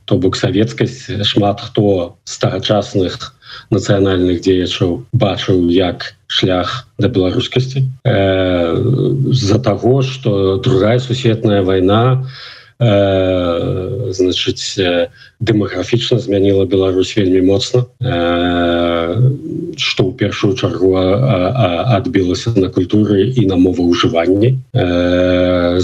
то 0.06 0.18
бок 0.18 0.36
савецкасць 0.36 1.08
шмат 1.24 1.62
хто 1.62 2.18
старачасных 2.26 3.36
нацыянальных 3.70 4.42
дзеячаў 4.42 5.06
бачыў 5.14 5.70
як 5.70 6.14
шлях 6.28 6.88
да 7.00 7.08
беларускасці. 7.08 7.86
Э, 8.06 8.76
з-за 9.32 9.60
таго 9.60 10.02
что 10.02 10.58
другая 10.58 11.00
сусветная 11.00 11.62
вайна 11.62 12.26
э, 12.80 14.12
значыць 14.12 14.78
дэмаграфічна 15.44 16.20
змяніла 16.20 16.66
Беларусь 16.66 17.16
вельмі 17.16 17.42
моцна. 17.44 17.84
Што 19.76 20.00
ў 20.08 20.12
першую 20.16 20.56
чаргу 20.56 20.96
адбілася 20.96 22.56
на 22.56 22.72
культуры 22.72 23.28
і 23.28 23.46
на 23.52 23.60
моваўжыванні. 23.60 24.56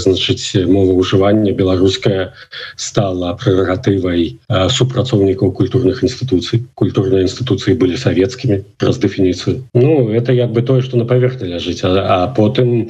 Значыць 0.00 0.56
мова 0.64 0.96
ўжывання 0.96 1.52
беларуская 1.52 2.32
стала 2.80 3.36
прэрагатывай 3.36 4.40
супрацоўнікаў 4.48 5.52
культурных 5.52 6.00
інстытуцый. 6.06 6.64
Культурныя 6.74 7.28
інстытуцыі 7.28 7.76
былі 7.76 8.00
савецкімі 8.00 8.64
праз 8.80 8.96
дэфініцыю. 9.02 9.60
Ну 9.74 10.08
это 10.08 10.32
як 10.32 10.52
бы 10.56 10.62
тое 10.62 10.80
што 10.80 10.96
на 10.96 11.04
паверхні 11.04 11.52
ляжыць 11.52 11.84
а, 11.84 11.92
а 12.08 12.18
потым 12.32 12.88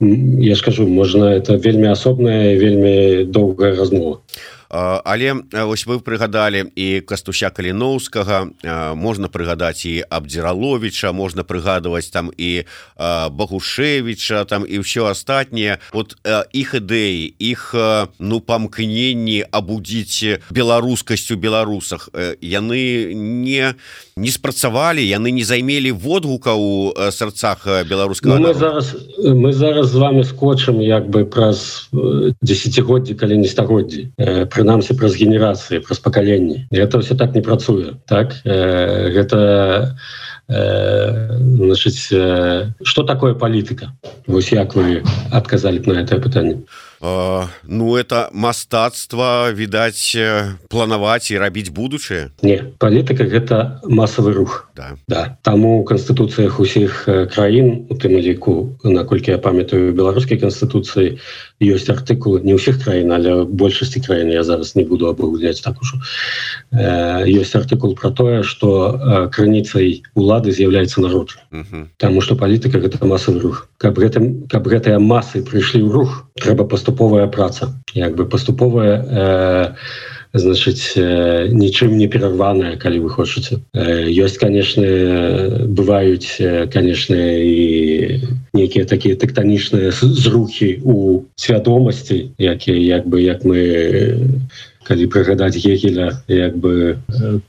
я 0.00 0.54
ж 0.54 0.64
кажу 0.64 0.86
можна 0.88 1.38
это 1.38 1.54
вельмі 1.54 1.94
асобная 1.94 2.58
вельмі 2.58 3.24
доўгая 3.24 3.76
размова 3.76 4.18
але 4.70 5.34
вось 5.52 5.86
вы 5.86 6.00
прыгадалі 6.00 6.68
і 6.76 7.00
кастуся 7.00 7.50
каліноўскага. 7.50 8.52
Можна 8.94 9.28
прыгадаць 9.28 9.86
і 9.88 10.04
абдзіраловича 10.04 11.12
можна 11.12 11.44
прыгадваць 11.44 12.10
там 12.12 12.30
і 12.36 12.64
багушевича 12.98 14.44
там 14.44 14.64
і 14.68 14.84
ўсё 14.84 15.08
астатняе. 15.08 15.80
Вот 15.92 16.16
іх 16.52 16.74
ідэі 16.74 17.32
іх 17.38 17.74
ну 18.18 18.40
памкненні 18.40 19.44
абудзіць 19.50 20.44
беларускасцю 20.50 21.36
беларусах 21.36 22.08
яны 22.40 23.14
не 23.14 23.74
не 24.16 24.30
спрацавалі 24.30 25.00
яны 25.00 25.30
не 25.30 25.44
займелі 25.44 25.92
водгука 25.92 26.54
у 26.54 26.92
сэрцах 27.10 27.64
беларускага 27.88 28.38
ну, 28.38 28.48
мы 28.48 28.54
зараз 28.54 28.92
мы 29.22 29.52
зараз 29.52 29.88
з 29.88 29.96
вами 29.96 30.24
скотчам 30.24 30.80
як 30.80 31.08
бы 31.08 31.24
праз 31.24 31.88
десятгоддзі 32.42 33.14
калі 33.14 33.38
не 33.38 33.48
стагоддзі 33.48 34.12
про 34.16 34.57
прынамсі 34.58 34.98
праз 34.98 35.14
генерацыі 35.14 35.78
праз 35.86 36.02
пакаленні 36.02 36.66
это 36.74 36.98
все 36.98 37.14
так 37.14 37.34
не 37.34 37.42
працуе 37.42 37.94
так? 38.10 38.34
Э, 38.44 39.14
гэта 39.14 39.94
э, 40.50 41.38
значыць 41.38 42.10
э, 42.10 42.74
что 42.82 43.06
такое 43.06 43.34
палітыка 43.34 43.94
вось 44.26 44.50
як 44.50 44.74
вы 44.74 45.06
адказалі 45.30 45.86
на 45.86 46.02
это 46.02 46.18
пытанне 46.18 46.66
Ну 47.00 47.96
это 47.96 48.28
мастацтва 48.32 49.52
відаць 49.54 50.16
планаваць 50.68 51.30
і 51.30 51.38
рабіць 51.38 51.70
будучае 51.70 52.34
не 52.42 52.58
палітыка 52.82 53.22
гэта 53.22 53.78
масавы 53.86 54.34
рух 54.34 54.66
да. 54.74 54.98
Да. 55.06 55.38
таму 55.42 55.78
у 55.78 55.84
канстытуцыях 55.86 56.58
усіх 56.58 57.06
краін 57.30 57.86
у 57.86 57.94
тым 57.94 58.18
ліку 58.18 58.74
наколькі 58.82 59.30
я 59.30 59.38
памятаю 59.38 59.94
беларускай 59.94 60.42
канстытуцыі 60.42 61.22
ёсць 61.62 61.86
артыкулы 61.86 62.42
не 62.42 62.58
ўсіх 62.58 62.82
краін 62.82 63.14
але 63.14 63.46
большасці 63.46 64.02
краін 64.02 64.34
я 64.34 64.42
зараз 64.42 64.74
не 64.74 64.82
буду 64.82 65.06
абагуляць 65.06 65.62
так 65.62 65.78
ужо 65.78 66.02
ёсць 67.30 67.54
артыкул 67.54 67.94
про 67.94 68.10
тое 68.10 68.42
что 68.42 69.30
крыніцай 69.30 70.02
улады 70.14 70.50
з'яўляецца 70.50 71.00
народ 71.00 71.38
Таму 71.96 72.20
что 72.20 72.34
палітыка 72.34 72.82
гэта 72.82 73.06
масавы 73.06 73.38
рух 73.40 73.68
каб 73.78 73.96
гэтым 73.96 74.44
каб 74.50 74.68
гэтыя 74.68 74.98
масы 75.00 75.40
прыйшлі 75.40 75.86
ў 75.86 75.90
рух 75.94 76.28
трэба 76.36 76.68
паступ 76.68 76.98
паступовая 76.98 77.26
праца. 77.26 77.74
Як 77.94 78.16
бы 78.16 78.26
паступовая 78.26 79.04
э, 79.04 79.74
значыць 80.32 80.96
э, 80.96 81.48
нічым 81.52 81.96
не 81.96 82.08
перарваная 82.08 82.76
калі 82.76 83.06
вы 83.06 83.10
хочаце. 83.10 83.60
Э, 83.74 84.10
ёсць 84.10 84.38
конечно 84.38 84.82
бываюць 85.68 86.40
конечно 86.72 87.14
і 87.14 88.20
нейкія 88.52 88.84
такія 88.84 89.14
тэктанічныя 89.14 89.92
зрухі 89.92 90.80
у 90.82 91.22
свядомасці 91.36 92.32
якія 92.38 92.98
як 92.98 93.06
бы 93.06 93.22
як 93.22 93.44
мы 93.44 94.18
калі 94.88 95.04
прыгадаць 95.12 95.60
гегеля 95.60 96.08
як 96.32 96.56
бы 96.56 96.96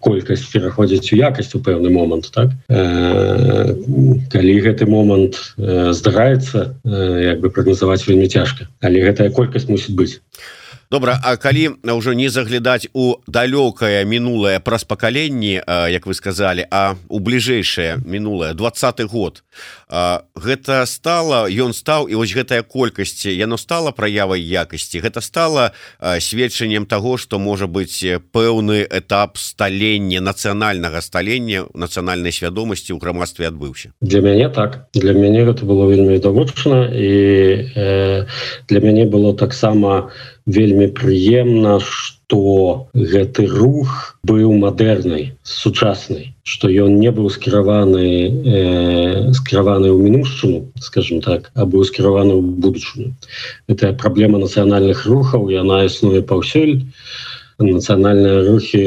колькасць 0.03 0.51
пераходзіць 0.51 1.15
у 1.15 1.19
якасць 1.23 1.55
у 1.55 1.63
пэўны 1.63 1.87
момант 1.89 2.27
так? 2.35 2.51
Э, 2.67 3.71
калі 4.27 4.53
гэты 4.67 4.83
момант 4.85 5.39
э, 5.55 5.95
здараецца 5.95 6.75
э, 6.83 7.31
як 7.31 7.39
бы 7.39 7.49
прагназаваць 7.49 8.03
вельмі 8.03 8.27
цяжка. 8.27 8.67
Але 8.83 8.99
гэтая 9.07 9.31
колькасць 9.31 9.71
мусіць 9.71 9.95
быць. 9.95 10.19
Добра 10.89 11.21
А 11.21 11.37
калі 11.37 11.77
ўжо 11.85 12.17
не 12.17 12.33
заглядаць 12.33 12.89
у 12.93 13.21
далёкае 13.29 14.03
мінулае 14.09 14.57
праз 14.59 14.83
пакаленні 14.83 15.61
як 15.93 16.09
вы 16.09 16.13
сказали 16.17 16.65
а 16.71 16.97
у 17.07 17.19
бліжэйшае 17.19 18.01
мінулае 18.01 18.57
двадцатый 18.57 19.05
год 19.05 19.43
гэта 19.89 20.85
стала 20.85 21.49
ён 21.49 21.73
стаў 21.73 22.07
і 22.09 22.15
вось 22.21 22.33
гэтая 22.33 22.61
колькасць 22.61 23.25
яно 23.25 23.57
стала 23.57 23.91
праявай 23.91 24.41
якасці. 24.41 25.01
Гэта 25.01 25.21
стала 25.21 25.71
сведчаннем 26.19 26.85
того 26.85 27.17
что 27.17 27.39
можа 27.39 27.67
быть 27.67 28.05
пэўны 28.31 28.85
этап 28.85 29.37
сталення 29.37 30.21
нацыянальнага 30.21 31.01
сталення 31.01 31.65
нацыянальнай 31.73 32.31
свядомасці 32.31 32.93
ў 32.93 32.99
грамадстве 33.01 33.49
адбыўся. 33.49 33.93
Для 34.01 34.21
мяне 34.21 34.49
так. 34.49 34.89
Для 34.93 35.13
мяне 35.13 35.45
гэта 35.45 35.65
было 35.65 35.89
вельмі 35.89 36.21
відавочна 36.21 36.89
і 36.93 37.11
э, 37.75 38.25
для 38.69 38.79
мяне 38.79 39.05
было 39.05 39.33
таксама 39.33 40.11
вельмі 40.45 40.87
прыемна 40.93 41.79
что 42.29 42.89
гэты 42.93 43.47
рух 43.49 44.15
быў 44.21 44.53
мадэрнай 44.53 45.33
сучаснай 45.41 46.35
что 46.43 46.69
ён 46.69 46.99
не 47.01 47.09
быў 47.09 47.25
скіраваны 47.33 48.05
э, 48.05 49.33
скіраваны 49.33 49.89
ў 49.89 49.97
мінушчыну 49.97 50.69
скажем 50.77 51.25
так 51.25 51.49
а 51.57 51.65
быў 51.65 51.81
скіраваны 51.89 52.37
ў 52.37 52.41
будучыню. 52.61 53.17
Это 53.65 53.93
праблема 53.97 54.37
нацыянальных 54.37 55.09
рухаў 55.09 55.49
яна 55.49 55.89
існуе 55.89 56.21
паўсюль 56.21 56.85
нацыянальныя 57.59 58.47
рухі 58.47 58.83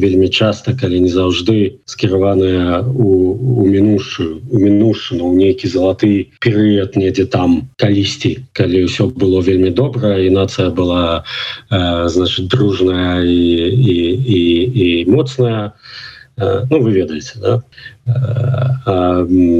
вельмі 0.00 0.28
часта 0.32 0.72
калі 0.72 1.04
не 1.04 1.12
заўжды 1.12 1.84
скіраваныя 1.84 2.80
у, 2.80 3.36
у 3.36 3.66
мінушую 3.68 4.40
у 4.48 4.56
мінушыну 4.56 5.28
ў 5.28 5.34
нейкі 5.36 5.68
залаты 5.68 6.32
перыяд 6.40 6.96
недзе 6.96 7.28
там 7.28 7.68
калісьці 7.76 8.40
калі 8.56 8.88
ўсё 8.88 9.12
было 9.12 9.44
вельмі 9.44 9.70
добра 9.70 10.16
і 10.16 10.32
нацыя 10.32 10.72
была 10.72 11.24
э, 11.68 12.08
значит 12.08 12.48
дружная 12.48 13.20
і, 13.20 13.68
і, 13.68 13.96
і, 14.16 14.40
і 14.80 14.88
моцная 15.04 15.76
э, 16.40 16.64
ну 16.70 16.80
вы 16.80 16.96
ведаеце 16.96 17.36
да? 17.36 17.60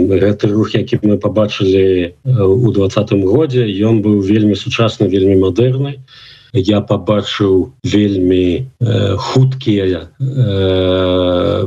гэты 0.09 0.49
рух 0.49 0.75
які 0.75 0.99
мы 1.05 1.21
побачылі 1.21 2.17
у 2.25 2.73
двадцатым 2.73 3.21
годзе 3.21 3.69
ён 3.69 4.01
быў 4.01 4.25
вельмі 4.25 4.57
сучасны 4.57 5.13
вельмі 5.13 5.37
мадэрнай 5.45 6.01
і 6.01 6.30
я 6.53 6.81
побачыў 6.81 7.73
вельмі 7.85 8.67
э, 8.81 9.17
хуткія 9.17 10.11
э, 10.19 11.67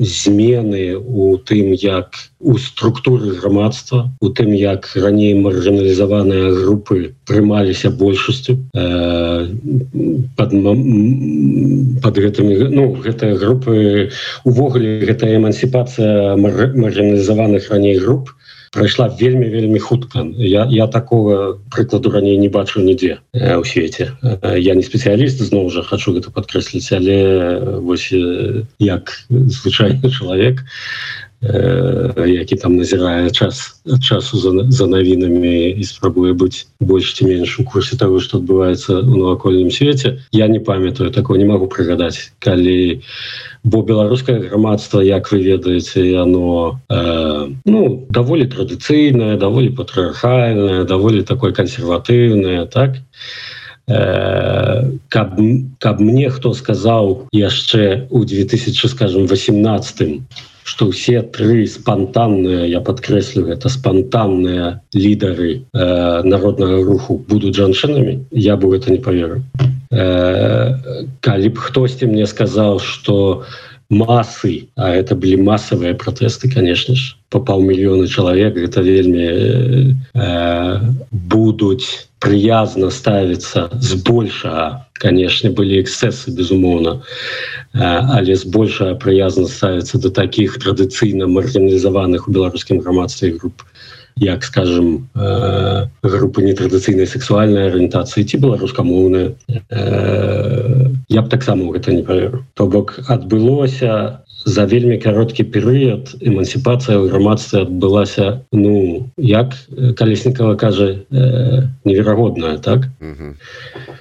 змены 0.00 0.96
у 0.96 1.36
тым 1.36 1.72
як 1.72 2.16
у 2.40 2.56
структуры 2.58 3.36
грамадства 3.36 4.10
у 4.20 4.28
тым 4.28 4.52
як 4.52 4.88
раней 4.96 5.34
маржаналізаваныя 5.34 6.52
групы 6.52 7.14
прымаліся 7.26 7.90
большасцю 7.90 8.58
э, 8.74 9.48
под, 10.36 10.50
под 12.00 12.14
гэтымі 12.18 12.68
ну 12.72 12.94
гэтыя 12.96 13.36
групы 13.36 14.10
увогуле 14.44 15.04
гэта 15.04 15.28
эмансіпацыя 15.36 16.36
маржаналізаваных 16.36 17.70
раней 17.70 17.98
груп 17.98 18.30
прайшла 18.74 19.06
вельмі 19.08 19.48
вельмі 19.48 19.78
хутка. 19.78 20.26
Я 20.36 20.66
я 20.70 20.86
такого 20.86 21.60
прыкладу 21.70 22.10
раней 22.10 22.36
не 22.38 22.48
бачу 22.48 22.82
нідзе 22.82 23.18
у 23.32 23.64
свеце. 23.64 24.10
Я 24.58 24.74
не 24.74 24.82
спецыяліст 24.82 25.38
зноў 25.38 25.70
жа 25.70 25.86
хочу 25.86 26.12
гэта 26.18 26.34
падкрэсліць 26.34 26.90
але 26.98 27.78
вось 27.78 28.10
як 28.82 29.14
звычайны 29.30 30.10
чалавек 30.18 30.66
які 32.26 32.56
там 32.56 32.76
назірае 32.76 33.30
час 33.30 33.82
часу 34.00 34.38
за, 34.38 34.50
за 34.68 34.86
навінамі 34.86 35.76
і 35.76 35.84
спрабуе 35.84 36.32
быць 36.32 36.66
больш 36.80 37.12
ці 37.14 37.28
менш 37.28 37.60
у 37.60 37.64
курсе 37.64 37.96
того 37.96 38.20
что 38.20 38.38
адбываецца 38.38 39.04
у 39.04 39.16
навакольным 39.16 39.70
свеце 39.70 40.24
я 40.32 40.48
не 40.48 40.58
памятаю 40.58 41.10
такого 41.10 41.36
не 41.36 41.44
могу 41.44 41.66
прыгадаць 41.66 42.32
калі 42.38 43.02
бо 43.64 43.82
беларускае 43.82 44.40
грамадства 44.40 45.00
як 45.00 45.32
вы 45.32 45.42
ведаеце 45.42 46.16
оно 46.16 46.80
э, 46.88 47.48
ну 47.64 48.06
даволі 48.08 48.48
традыцыйнае 48.48 49.36
даволі 49.36 49.68
патрыархальная 49.76 50.84
даволі 50.84 51.22
такой 51.22 51.52
кансерватыўная 51.52 52.64
так? 52.66 52.96
Э, 53.86 54.96
каб 55.08 55.36
каб 55.78 56.00
мне 56.00 56.30
хто 56.30 56.54
сказаў 56.54 57.28
яшчэ 57.32 58.08
у 58.08 58.24
2000 58.24 58.88
скажем 58.88 59.26
18 59.26 60.24
что 60.64 60.90
все 60.90 61.22
тры 61.22 61.66
спонтанныя 61.66 62.66
я 62.66 62.80
подкрэслю 62.80 63.46
это 63.46 63.68
спонтанныя 63.68 64.80
лідары 64.94 65.62
э, 65.72 66.22
народнага 66.24 66.82
руху 66.82 67.22
будут 67.28 67.54
жанчынамі 67.54 68.26
я 68.32 68.56
бы 68.56 68.76
это 68.76 68.90
не 68.90 68.98
поверю 68.98 69.42
Э, 69.94 70.74
калі 71.20 71.48
б 71.48 71.58
хтосьці 71.58 72.06
мне 72.06 72.26
сказал 72.26 72.80
что 72.80 73.44
массы 73.90 74.66
а 74.74 74.90
это 74.90 75.14
были 75.14 75.36
массовые 75.36 75.94
протесты 75.94 76.50
конечно 76.50 76.94
ж 76.94 77.16
по 77.30 77.38
паўмільёны 77.38 78.08
чалавек 78.08 78.56
это 78.56 78.82
вельмі 78.82 79.94
э, 80.14 80.80
будуць 81.12 82.08
прыязна 82.24 82.90
ставіцца 82.90 83.68
збольшага 83.80 84.86
конечно 84.98 85.50
были 85.50 85.80
эксцессы 85.82 86.30
безумоўно 86.30 87.02
э, 87.74 87.84
але 88.18 88.36
збольшая 88.36 88.94
прыязна 88.94 89.46
ставіцца 89.46 89.98
до 89.98 90.10
таких 90.10 90.58
традыцыйна 90.64 91.28
маргіналізаваных 91.28 92.28
у 92.28 92.32
беларускім 92.32 92.80
грамадстве 92.80 93.36
груп 93.36 93.62
як 94.16 94.44
скажем 94.44 95.08
групы 96.02 96.42
нетрадыцыйнай 96.42 97.06
сексуальнай 97.06 97.68
арыентацыі 97.68 98.22
ці 98.24 98.38
беларускамоўная 98.38 99.34
э, 99.50 100.90
я 101.08 101.22
б 101.22 101.28
таксама 101.28 101.72
гэта 101.74 101.92
не 101.92 102.02
паверу 102.02 102.44
то 102.54 102.66
бок 102.66 102.94
адбылося 103.08 104.23
за 104.44 104.64
вельмі 104.68 104.98
кароткі 105.00 105.44
перыяд 105.48 106.12
эмансіпацыя 106.20 107.00
ў 107.00 107.08
грамадстве 107.08 107.64
адбылася 107.64 108.44
ну 108.52 109.08
як 109.16 109.56
калеснікава 109.96 110.56
кажа 110.60 111.00
э, 111.08 111.68
неверагодная 111.84 112.58
так? 112.58 112.88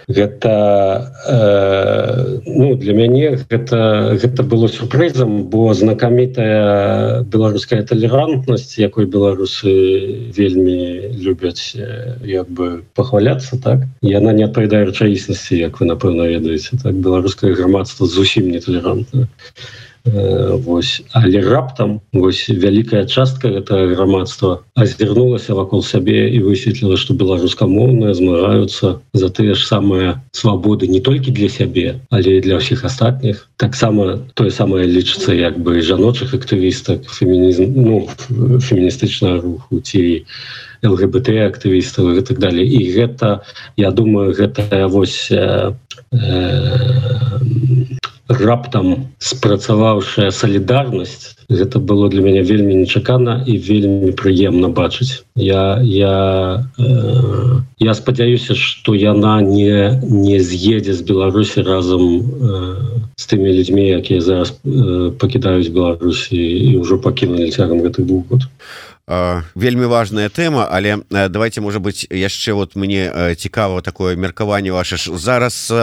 Гэта 0.08 0.52
э, 1.32 2.40
ну 2.44 2.76
для 2.76 2.94
мяне 2.94 3.40
гэта 3.48 4.20
гэта 4.20 4.44
было 4.44 4.68
сюрпрызам 4.68 5.48
бо 5.48 5.74
знакамітая 5.74 7.24
беларуская 7.24 7.84
талерантнасць 7.88 8.76
якой 8.78 9.08
беларусы 9.08 9.72
вельмі 10.36 11.16
любяць 11.24 11.72
як 12.28 12.52
бы 12.52 12.84
пахваляцца 12.96 13.56
так? 13.64 13.88
Яна 14.04 14.36
не 14.36 14.44
адпавядае 14.44 14.92
рэчаіснасці 14.92 15.56
як 15.56 15.80
вы 15.80 15.88
напэўна 15.88 16.28
ведаеце 16.28 16.76
так? 16.84 17.00
Беларускае 17.00 17.56
грамадства 17.56 18.12
зусім 18.12 18.52
не 18.52 18.60
талерантна 18.60 19.32
Э, 19.64 19.93
вось. 20.06 21.02
Але 21.12 21.42
раптам 21.42 22.02
вось 22.12 22.50
вялікая 22.50 23.06
частка 23.06 23.48
этого 23.48 23.88
грамадства 23.96 24.60
азірнулася 24.76 25.56
вакол 25.56 25.84
сябе 25.84 26.28
і 26.28 26.44
высветліла 26.44 26.98
что 26.98 27.14
беларускамоўныя 27.14 28.14
змагаюцца 28.14 29.00
за 29.14 29.30
тыя 29.30 29.56
ж 29.56 29.64
самыя 29.64 30.20
свабоды 30.36 30.88
не 30.88 31.00
толькі 31.00 31.32
для 31.32 31.48
сябе 31.48 32.04
але 32.12 32.42
для 32.42 32.60
ўсіх 32.60 32.84
астатніх. 32.84 33.48
Таксама 33.56 34.20
тое 34.36 34.52
самае 34.52 34.92
лічыцца 34.92 35.32
як 35.32 35.56
бы 35.58 35.80
жаночых 35.80 36.36
актывістак 36.36 37.08
фемінізм 37.08 37.72
ну 37.72 38.08
феміністычна 38.60 39.40
руху 39.40 39.80
ці 39.80 40.28
лгбт 40.84 41.30
актывістаў 41.32 42.20
і 42.20 42.22
так 42.28 42.40
далее 42.44 42.68
і 42.68 42.92
гэта 42.92 43.48
я 43.80 43.92
думаю 43.92 44.36
гэта 44.36 44.68
вось 44.88 45.32
э, 45.32 45.72
э, 46.12 46.94
раптам 48.30 49.12
спрацаваўшая 49.20 50.32
салідарнасць. 50.32 51.36
Гэта 51.50 51.80
было 51.80 52.10
для 52.10 52.22
мяне 52.24 52.42
вельмі 52.42 52.76
нечакана 52.76 53.44
і 53.46 53.58
вельмі 53.58 54.12
прыемна 54.16 54.70
бачыць. 54.70 55.24
Я 55.36 55.80
я 55.84 56.64
э, 56.80 57.60
я 57.80 57.94
спадзяюся 57.94 58.56
что 58.56 58.96
яна 58.96 59.42
не 59.42 60.00
не 60.04 60.40
з'едзе 60.40 60.94
з 60.94 61.02
беларусі 61.02 61.62
разам 61.62 62.04
э, 62.04 62.76
з 63.16 63.24
тымі 63.28 63.52
людзьмі 63.52 63.84
якія 64.00 64.22
зараз 64.22 64.56
э, 64.64 65.12
пакідаюць 65.12 65.70
беларусі 65.70 66.40
і 66.40 66.78
ўжо 66.80 66.98
пакінулі 66.98 67.52
цягам 67.52 67.84
гэтых 67.84 68.06
двух 68.06 68.24
год. 68.30 68.42
а 68.44 68.93
вельмі 69.08 69.86
важная 69.86 70.30
тэма 70.30 70.68
але 70.72 71.04
давайте 71.10 71.62
можа 71.62 71.80
быть 71.80 72.08
яшчэ 72.10 72.54
вот 72.54 72.76
мне 72.76 73.36
цікава 73.36 73.82
такое 73.82 74.16
меркаванне 74.16 74.72
ваше 74.72 74.98
ж 74.98 75.12
зараз 75.18 75.74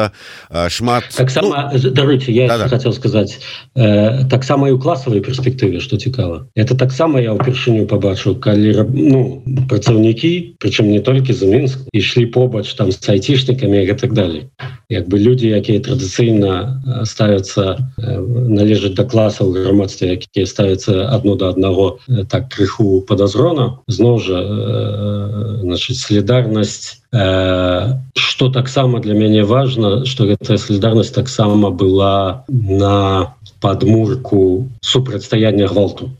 шмат 0.69 1.05
таксама 1.17 1.73
ну... 1.75 1.91
даруйте 1.91 2.33
я 2.33 2.49
да 2.49 2.57
-да. 2.57 2.69
хотел 2.69 2.93
сказать 2.93 3.39
э, 3.77 4.29
таксама 4.29 4.69
і 4.69 4.73
у 4.73 4.79
класавай 4.79 5.21
перспектыве 5.21 5.81
что 5.81 5.97
цікава 5.97 6.47
это 6.57 6.77
таксама 6.77 7.21
я 7.21 7.33
ўпершыню 7.33 7.87
побачыў 7.87 8.41
калі 8.41 8.89
ну 8.89 9.43
працаўнікі 9.69 10.57
прычым 10.59 10.89
не 10.89 11.01
толькі 11.01 11.33
за 11.33 11.47
мінск 11.47 11.79
ішлі 11.93 12.27
побач 12.27 12.75
там 12.75 12.93
с 12.93 13.09
айцішнікамі 13.09 13.85
і 13.85 13.95
так 13.95 14.13
далее 14.13 14.49
як 14.91 15.09
бы 15.09 15.19
люди 15.19 15.47
якія 15.47 15.81
традыцыйна 15.81 16.83
ставятся 17.07 17.79
належаць 17.97 18.99
да 18.99 19.07
класаў 19.07 19.55
грамадстве 19.55 20.19
якія 20.19 20.47
ставятся 20.47 21.07
одно 21.09 21.37
до 21.39 21.49
аднаго 21.49 21.99
так 22.29 22.51
крыху 22.51 23.01
подазрона 23.07 23.79
зноў 23.87 24.19
жа 24.19 24.39
э, 24.43 25.59
значит 25.63 25.97
солідарнасць 25.97 27.01
что 27.11 28.47
э, 28.47 28.53
таксама 28.53 29.01
для 29.01 29.15
мяне 29.15 29.45
важно 29.47 30.05
что 30.05 30.27
гэтая 30.27 30.59
солідарнасць 30.59 31.15
таксама 31.15 31.71
была 31.71 32.45
на 32.49 33.35
подмурку 33.61 34.69
супрацьстаяння 34.83 35.71
гвалту 35.71 36.11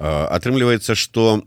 атрымліваецца 0.00 0.96
что 0.96 1.44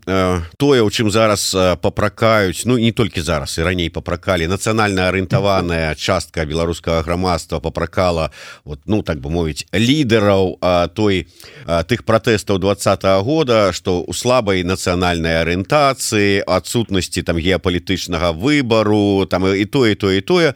тое 0.56 0.82
у 0.82 0.90
чым 0.90 1.10
зараз 1.10 1.50
попракаюць 1.82 2.62
ну 2.64 2.78
не 2.78 2.92
толькі 2.92 3.20
зараз 3.20 3.58
і 3.58 3.66
раней 3.66 3.90
попракалі 3.90 4.46
нацыянальна 4.46 5.10
арыентаваная 5.10 5.94
частка 5.98 6.46
беларускага 6.46 7.02
грамадства 7.02 7.58
попракала 7.58 8.30
вот 8.64 8.78
ну 8.86 9.02
так 9.02 9.18
бы 9.18 9.30
мовіць 9.30 9.66
лідараў 9.74 10.62
той 10.94 11.26
тых 11.66 12.06
пратэстаў 12.06 12.58
двадцатого 12.62 13.22
года 13.26 13.72
что 13.72 14.02
у 14.06 14.12
слабай 14.12 14.62
нацыянальнай 14.62 15.42
арыентацыі 15.42 16.46
адсутнасці 16.46 17.26
там 17.26 17.42
геапалітычнага 17.42 18.30
выбору 18.32 19.26
там 19.26 19.50
і 19.50 19.64
тое 19.66 19.98
то 19.98 20.12
і 20.14 20.20
тое 20.20 20.54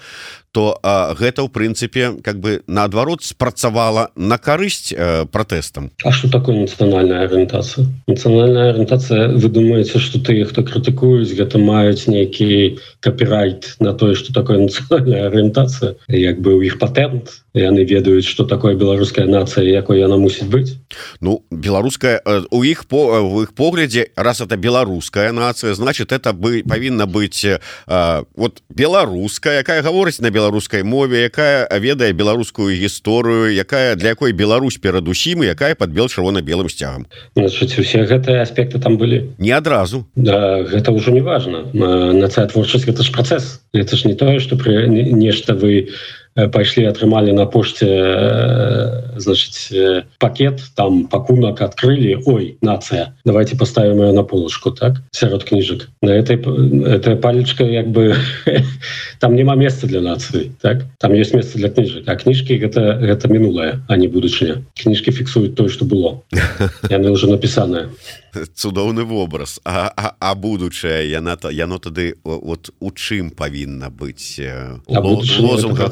то 0.52 0.78
а, 0.82 1.14
гэта 1.14 1.42
ў 1.44 1.48
прынцыпе 1.48 2.22
как 2.22 2.40
бы 2.40 2.62
наадварот 2.66 3.22
спрацавала 3.22 4.10
на 4.16 4.38
карысць 4.38 4.92
э, 4.92 5.26
пратэстам. 5.26 5.92
А 6.04 6.12
что 6.12 6.30
такое 6.30 6.60
нацыянальная 6.60 7.24
арыентацыя 7.24 7.86
нацыянальная 8.06 8.70
арыентацыя 8.70 9.28
вы 9.28 9.48
думаеце 9.48 9.98
что 9.98 10.20
тыя 10.20 10.44
хто 10.48 10.62
крытыкуюць 10.62 11.34
гэта 11.36 11.58
маюць 11.58 12.08
нейкі 12.08 12.80
копірайт 13.00 13.76
на 13.80 13.92
тое 13.92 14.14
что 14.14 14.32
такое 14.32 14.58
нацыянальная 14.58 15.28
арыентацыя 15.28 15.96
як 16.08 16.40
бы 16.40 16.56
у 16.56 16.62
іх 16.62 16.78
патент 16.78 17.44
яны 17.54 17.84
ведаюць 17.84 18.26
что 18.26 18.44
такое 18.44 18.74
беларуская 18.74 19.26
нацыя 19.26 19.64
якой 19.64 20.00
яна 20.00 20.16
мусіць 20.16 20.48
быць 20.48 20.78
ну 21.20 21.44
беларуская 21.50 22.20
у 22.50 22.62
іх 22.64 22.84
по 22.86 23.20
в 23.22 23.42
іх 23.42 23.54
поглядзе 23.54 24.08
раз 24.16 24.40
это 24.40 24.56
беларуская 24.56 25.32
нацыя 25.32 25.74
значит 25.74 26.12
это 26.12 26.32
бы 26.32 26.62
павінна 26.66 27.06
быць 27.06 27.60
а, 27.86 28.24
вот 28.36 28.62
беларуская 28.68 29.60
якая 29.60 29.82
гаворыць 29.82 30.20
на 30.20 30.30
беларускай 30.38 30.86
мове 30.86 31.26
якая 31.26 31.66
ведае 31.82 32.14
беларускую 32.14 32.70
гісторыю 32.78 33.50
якая 33.50 33.98
для 33.98 34.14
якой 34.14 34.32
Беларусь 34.32 34.78
перадусім 34.78 35.42
якая 35.42 35.74
под 35.74 35.90
бел 35.90 36.06
чырвона-белым 36.06 36.70
сцягам. 36.70 37.06
Усе 37.34 38.06
гэтыя 38.06 38.46
аспекты 38.46 38.78
там 38.78 38.98
былі. 38.98 39.34
Не 39.38 39.52
адразу. 39.58 40.06
Да, 40.14 40.62
гэта 40.62 40.94
ўжо 40.94 41.10
не 41.10 41.24
важно 41.26 41.66
нацыя 41.74 42.46
творчасць 42.46 42.86
это 42.86 43.02
ж 43.02 43.10
працэс. 43.10 43.60
Это 43.74 43.96
ж 43.96 44.06
не 44.06 44.14
тое 44.14 44.38
что 44.38 44.54
пры 44.56 44.86
нешта 44.86 45.54
вы 45.54 45.72
не 45.74 45.88
пайшлі 46.46 46.86
атрымалі 46.86 47.32
на 47.34 47.46
пошце 47.46 47.86
э, 47.88 49.18
значит 49.18 49.54
э, 49.72 50.02
пакет 50.18 50.62
там 50.76 51.06
пакунак 51.08 51.60
открыли. 51.62 52.22
Ой 52.26 52.58
нация 52.60 53.16
давайте 53.24 53.56
поставим 53.56 54.02
ее 54.02 54.12
на 54.12 54.22
полушку 54.22 54.70
так? 54.70 55.02
Сярод 55.10 55.44
кніжак 55.44 55.88
на 56.02 56.10
этой 56.10 56.36
этой 56.36 57.16
палечка 57.16 57.64
як 57.64 57.88
бы 57.88 58.14
там 59.20 59.34
няма 59.34 59.56
места 59.56 59.86
для 59.86 60.00
нации 60.00 60.52
так? 60.60 60.84
Там 60.98 61.14
есть 61.14 61.34
место 61.34 61.58
для 61.58 61.70
кніжак 61.70 62.04
а 62.06 62.14
кніжки 62.14 62.54
это 62.54 62.80
это 63.02 63.28
мінулая 63.28 63.80
а 63.88 63.96
не 63.96 64.06
будучыня 64.06 64.62
кніжки 64.80 65.10
фіксуюць 65.10 65.56
тое 65.56 65.68
что 65.68 65.84
было. 65.84 66.22
Яны 66.88 67.10
уже 67.10 67.28
напісаная 67.28 67.88
цудоўны 68.54 69.04
вобраз. 69.04 69.60
А, 69.64 69.92
а, 69.96 70.16
а 70.18 70.34
будучая 70.34 71.04
яна 71.04 71.36
то 71.36 71.50
яно 71.50 71.78
тады 71.78 72.14
вот 72.24 72.70
у 72.80 72.90
чым 72.90 73.30
павінна 73.30 73.90
быць 73.90 74.40
лозунга 74.88 75.90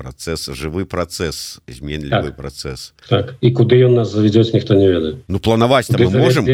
процесс. 0.00 0.48
Жывы 0.48 0.86
процесс 0.86 1.60
зменлівы 1.68 2.32
так. 2.32 2.36
процесс. 2.36 2.94
Так. 3.08 3.34
І 3.40 3.52
куды 3.52 3.76
ён 3.84 4.00
нас 4.00 4.08
завядзёць 4.08 4.56
ніхто 4.56 4.74
не 4.74 4.88
ведае. 4.88 5.14
Ну 5.28 5.38
планаваць 5.38 5.92
там 5.92 6.00
можем 6.12 6.48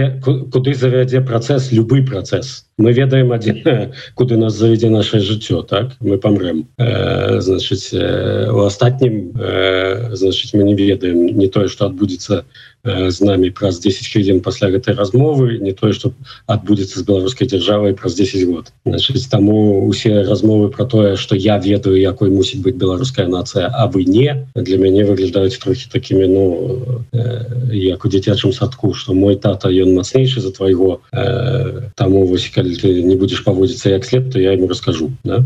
куды 0.51 0.75
завядзе 0.75 1.21
процесс 1.21 1.71
любы 1.71 2.03
процесс. 2.03 2.67
Мы 2.79 2.93
ведаем 2.93 3.31
адзін 3.33 3.95
куды 4.19 4.37
нас 4.37 4.59
завядзе 4.59 4.91
наше 4.91 5.21
жыццё 5.21 5.63
так? 5.63 5.95
Мы 6.01 6.19
памрем. 6.19 6.67
Э, 6.79 7.41
значыць 7.41 7.95
э, 7.95 8.51
у 8.51 8.67
астатнім 8.67 9.39
э, 9.39 10.11
значыць 10.17 10.53
мы 10.55 10.65
не 10.65 10.75
ведаем 10.75 11.39
не 11.39 11.47
тое 11.47 11.69
что 11.69 11.87
адбудзецца 11.87 12.45
з 12.87 13.21
нами 13.21 13.51
праз 13.51 13.81
10 13.81 14.07
хвілін 14.07 14.41
пасля 14.41 14.71
гэтай 14.71 14.95
размовы 14.95 15.59
не 15.59 15.73
тое 15.73 15.93
что 15.93 16.13
адбудзецца 16.47 17.01
з 17.01 17.03
беларускай 17.03 17.49
дзяржавай 17.51 17.95
праз 17.99 18.15
10 18.15 18.47
год 18.47 18.71
значыць 18.87 19.27
таму 19.27 19.87
усе 19.87 20.23
размовы 20.23 20.71
про 20.71 20.87
тое 20.87 21.17
что 21.17 21.35
я 21.35 21.59
ведаю 21.59 21.99
якой 21.99 22.31
мусіць 22.31 22.63
быть 22.63 22.79
беларуская 22.79 23.27
нацыя 23.27 23.67
а 23.67 23.87
вы 23.87 24.05
не 24.05 24.47
для 24.55 24.79
мяне 24.79 25.05
выглядаюць 25.05 25.59
трохі 25.59 25.91
такими 25.91 26.27
ну 26.27 27.05
э, 27.13 27.75
як 27.75 28.05
у 28.05 28.09
дзіцячым 28.09 28.53
садку 28.53 28.95
что 28.95 29.15
мой 29.15 29.37
тата 29.37 29.69
ён 29.69 29.95
мацнейшы 29.95 30.41
за 30.41 30.53
твайго 30.53 31.01
э, 31.13 31.91
таму 31.97 32.27
вось 32.27 32.49
калі 32.55 32.77
ты 32.77 33.03
не 33.03 33.17
будешь 33.17 33.43
паводзіцца 33.43 33.91
як 33.91 34.05
след 34.05 34.31
то 34.31 34.39
я 34.39 34.53
ему 34.53 34.69
расскажу 34.69 35.11
да? 35.25 35.45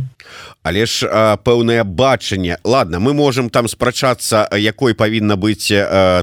Але 0.62 0.86
ж 0.86 1.08
пэўнае 1.44 1.84
бачанне. 1.84 2.58
Ладно 2.64 3.00
мы 3.00 3.14
можем 3.14 3.50
там 3.50 3.68
спрачацца 3.68 4.48
якой 4.56 4.94
павінна 4.94 5.36
быць 5.36 5.72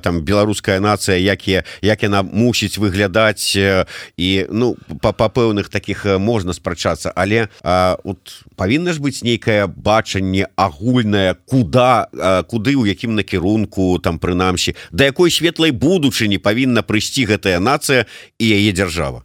там 0.02 0.21
беларуская 0.21 0.80
нацыя 0.80 1.17
якія 1.17 1.63
як 1.82 2.04
яна 2.04 2.23
мусіць 2.23 2.78
выглядаць 2.78 3.56
і 3.58 4.30
ну 4.50 4.76
па 5.02 5.12
па 5.12 5.28
пэўных 5.30 5.69
таких 5.69 6.06
можна 6.06 6.54
спрачацца. 6.54 7.12
Але 7.15 7.47
а, 7.63 7.97
вот 8.04 8.45
павінна 8.56 8.93
ж 8.93 9.02
быць 9.02 9.23
нейкае 9.23 9.67
бачанне 9.67 10.47
агульнае 10.56 11.36
куда 11.45 12.08
куды 12.47 12.76
у 12.76 12.86
якім 12.86 13.15
накірунку 13.15 14.00
там 14.00 14.19
прынамсі 14.19 14.76
да 14.91 15.06
якой 15.06 15.32
светлай 15.32 15.71
будучыні 15.71 16.38
павінна 16.38 16.82
прыйсці 16.82 17.26
гэтая 17.26 17.60
нацыя 17.60 18.06
і 18.39 18.45
яе 18.45 18.71
дзяржава. 18.71 19.23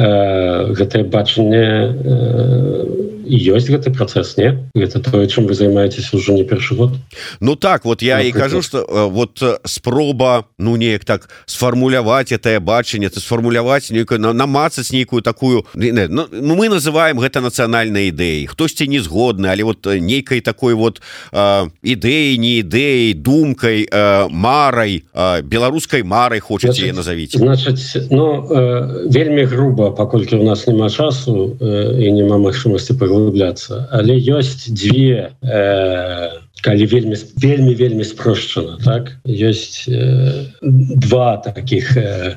Э, 0.00 0.72
гэтае 0.72 1.04
бачанне 1.04 1.92
э, 1.92 3.10
ёсць 3.52 3.68
гэты 3.68 3.92
працэс 3.92 4.36
не 4.38 4.49
это 4.74 5.00
тое 5.00 5.26
чым 5.26 5.46
вы 5.46 5.54
займаетесь 5.54 6.12
уже 6.14 6.32
не 6.32 6.44
першы 6.44 6.74
год? 6.74 6.90
Ну 7.40 7.56
так 7.56 7.84
вот 7.84 8.02
я 8.02 8.20
і 8.20 8.32
кажу 8.32 8.62
что 8.62 9.10
вот 9.12 9.42
спроба 9.64 10.44
ну 10.58 10.76
неяк 10.76 11.04
так 11.04 11.28
сфармуляваць 11.46 12.32
это 12.32 12.60
бачанне 12.60 13.08
ты 13.08 13.20
сфармуляваць 13.20 13.90
нейкую 13.90 14.18
намацаць 14.18 14.92
нейкую 14.92 15.22
такую 15.22 15.66
ну, 15.74 16.56
мы 16.56 16.68
называем 16.68 17.18
гэта 17.18 17.40
нацыянальнай 17.40 18.08
ідэі 18.10 18.46
хтосьці 18.46 18.88
не 18.88 19.00
згодны 19.00 19.46
але 19.46 19.64
вот 19.64 19.86
нейкай 19.86 20.40
такой 20.40 20.74
вот 20.74 21.00
ідэі 21.32 22.38
не 22.38 22.62
ідэі 22.62 23.14
думкай 23.14 23.88
марай 24.30 25.04
беларускай 25.44 26.02
марай 26.02 26.40
хочаце 26.40 26.92
назовіць 26.92 27.36
значыць 27.36 28.08
ну 28.10 28.48
вельмі 29.06 29.44
груба 29.44 29.90
паколькі 29.90 30.36
у 30.36 30.44
нас 30.44 30.66
няма 30.66 30.90
часу 30.90 31.56
і 31.60 32.12
няма 32.12 32.38
магчымасці 32.38 32.96
углубляться 33.00 33.88
але 33.92 34.16
ёсць 34.16 34.39
две 34.68 35.32
э, 35.42 36.28
калі 36.62 36.86
вельмі 36.86 37.16
вельмі 37.36 37.74
вельмі 37.74 38.04
спрошчана 38.04 38.78
так? 38.84 39.16
Ёсць 39.24 39.88
э, 39.88 40.46
два 40.62 41.36
таких 41.36 41.96
э, 41.96 42.36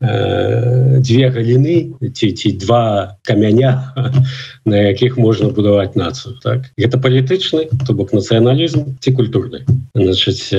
э, 0.00 0.87
две 0.98 1.30
галіны 1.30 1.94
ці 2.12 2.32
ці 2.32 2.52
два 2.52 3.16
камяня 3.22 3.94
на 4.64 4.76
якіх 4.76 5.18
можна 5.18 5.48
будаваць 5.48 5.96
нацыю 5.96 6.36
так? 6.42 6.70
Это 6.76 6.98
палітычны 6.98 7.68
то 7.86 7.94
бок 7.94 8.12
нацыяналізм 8.12 8.98
ці 9.00 9.10
культурны? 9.12 9.64
Значыць 9.94 10.52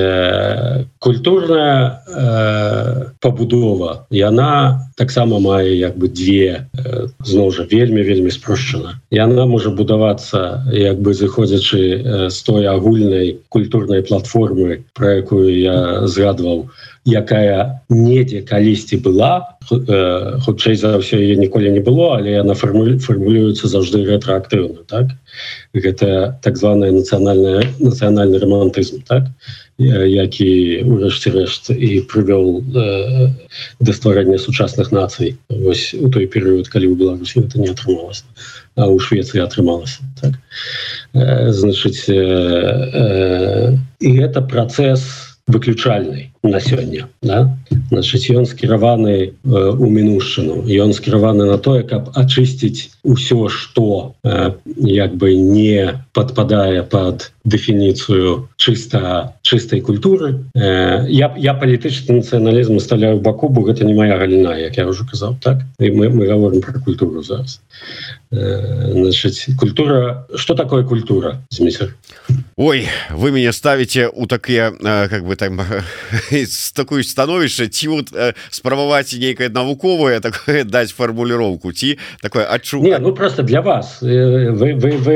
культурная 1.00 2.04
э, 2.08 3.06
пабудова 3.20 4.08
яна 4.10 4.90
таксама 4.98 5.40
мае 5.40 5.78
як 5.78 5.98
бы 5.98 6.08
две 6.08 6.68
э, 6.76 7.08
зноў 7.24 7.52
жа 7.52 7.64
вельмі 7.72 8.04
вельмі 8.04 8.32
спрошчана. 8.32 9.00
Яна 9.12 9.46
можа 9.46 9.72
будавацца 9.72 10.66
як 10.74 11.00
бы 11.00 11.14
зыходзячы 11.14 11.82
э, 11.82 12.30
з 12.30 12.38
той 12.44 12.68
агульнай 12.68 13.38
культурнай 13.50 14.04
платформы 14.04 14.84
про 14.94 15.24
якую 15.24 15.56
я 15.56 16.08
згадваў 16.08 16.70
якая 17.06 17.82
недзе 17.90 18.42
калісьці 18.42 18.98
была 18.98 19.56
э, 19.72 20.29
хутчэй 20.46 20.76
за 20.76 20.98
ўсё 21.02 21.18
яе 21.18 21.36
ніколі 21.40 21.72
не 21.74 21.82
было 21.84 22.18
але 22.18 22.38
яна 22.38 22.54
фармулюецца 22.54 23.68
заўжды 23.68 24.06
рэтраактыўна 24.06 24.86
так? 24.88 25.16
Гэта 25.74 26.40
так 26.44 26.58
званая 26.58 26.92
нацыянальная 26.92 27.66
нацыянальны 27.80 28.40
романтызм 28.40 29.02
так? 29.08 29.32
Які 29.80 30.84
урэшце 30.84 31.32
рэшт 31.32 31.72
і 31.72 32.04
прывёл 32.12 32.60
э, 32.76 33.32
да 33.80 33.92
стварэння 33.96 34.38
сучасных 34.38 34.92
нацый. 34.92 35.38
Вось 35.48 35.96
у 35.96 36.12
той 36.12 36.28
перыяд 36.28 36.68
калі 36.68 36.92
ў 36.92 37.00
беларусі 37.00 37.48
это 37.48 37.64
не 37.64 37.72
атрымалася 37.72 38.28
а 38.80 38.88
у 38.88 39.00
швеции 39.00 39.42
атрымалася 39.42 40.02
так? 40.22 40.34
Э, 41.14 41.52
значыць 41.52 42.08
э, 42.08 42.16
э, 42.16 43.78
і 44.00 44.20
это 44.20 44.42
працэс 44.42 45.29
выключальный 45.50 46.32
на 46.44 46.60
сёння 46.60 47.10
да? 47.22 47.58
значит 47.90 48.30
ён 48.30 48.46
скіраваны 48.46 49.16
э, 49.18 49.30
у 49.44 49.90
мінушчыну. 49.90 50.64
Ён 50.70 50.94
скіраваны 50.94 51.46
на 51.46 51.58
тое 51.58 51.84
каб 51.84 52.14
ачысціць 52.16 52.94
усё 53.04 53.50
что 53.50 54.16
э, 54.24 54.54
як 54.78 55.16
бы 55.16 55.36
не 55.36 56.06
подпадае 56.14 56.84
под 56.84 57.32
дефініцыю 57.44 58.48
чыста 58.58 59.34
чыстай 59.42 59.82
культуры. 59.82 60.46
Э, 60.56 61.06
я 61.10 61.34
я 61.38 61.54
палітычны 61.54 62.22
нацыяналізм 62.22 62.78
усталяю 62.78 63.20
баку 63.20 63.50
бо 63.50 63.66
гэта 63.66 63.84
не 63.84 63.94
моя 63.94 64.18
галіна 64.18 64.58
як 64.58 64.78
я 64.78 64.86
уже 64.86 65.04
казаў 65.04 65.36
так? 65.42 65.66
І 65.80 65.92
мы, 65.92 66.10
мы 66.10 66.28
говорим 66.30 66.62
про 66.62 66.80
культуру 66.80 67.24
зараз. 67.24 67.60
Э, 68.32 68.94
значит 68.94 69.58
культура 69.58 70.28
что 70.36 70.54
такое 70.54 70.84
культура 70.84 71.42
змейсер 71.50 71.96
Ой 72.62 72.90
вы 73.10 73.32
меня 73.32 73.54
ставите 73.54 74.10
у 74.10 74.28
такие 74.28 74.74
э, 74.78 75.08
как 75.08 75.26
бы 75.26 75.38
там 75.38 75.62
такую 76.76 77.04
становішча 77.04 77.68
ці 77.72 77.88
вот 77.88 78.12
э, 78.12 78.34
спрабаваць 78.52 79.16
нейкае 79.16 79.48
навуковае 79.48 80.20
такое 80.20 80.64
даць 80.76 80.92
фармуліроўку 80.92 81.72
ці 81.72 81.96
такое 82.22 82.44
адчу 82.44 82.84
Не, 82.84 83.00
ну 83.00 83.14
просто 83.16 83.44
для 83.44 83.62
вас. 83.62 84.04
Э, 84.04 84.52
вы, 84.52 84.76
вы, 84.76 84.92
вы 84.98 85.16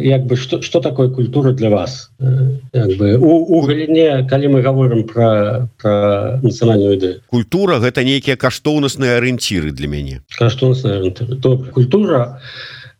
як 0.00 0.24
бы 0.24 0.36
что 0.36 0.62
что 0.62 0.80
такое 0.80 1.10
культура 1.10 1.52
для 1.52 1.68
вас? 1.68 2.10
Э, 2.20 2.56
бы 2.72 3.18
у, 3.20 3.36
у 3.36 3.60
галіне 3.60 4.24
калі 4.24 4.48
мы 4.48 4.62
говорим 4.62 5.04
про 5.04 5.68
про 5.76 6.40
нацыянальную 6.40 6.96
ідэю. 6.96 7.20
Культура 7.26 7.84
гэта 7.84 8.00
нейкія 8.00 8.40
каштоўнасныя 8.40 9.20
арыенціры 9.20 9.76
для 9.76 9.88
мяне. 9.88 10.22
Каштоўнасная 10.38 11.12
то 11.12 11.58
культура 11.58 12.40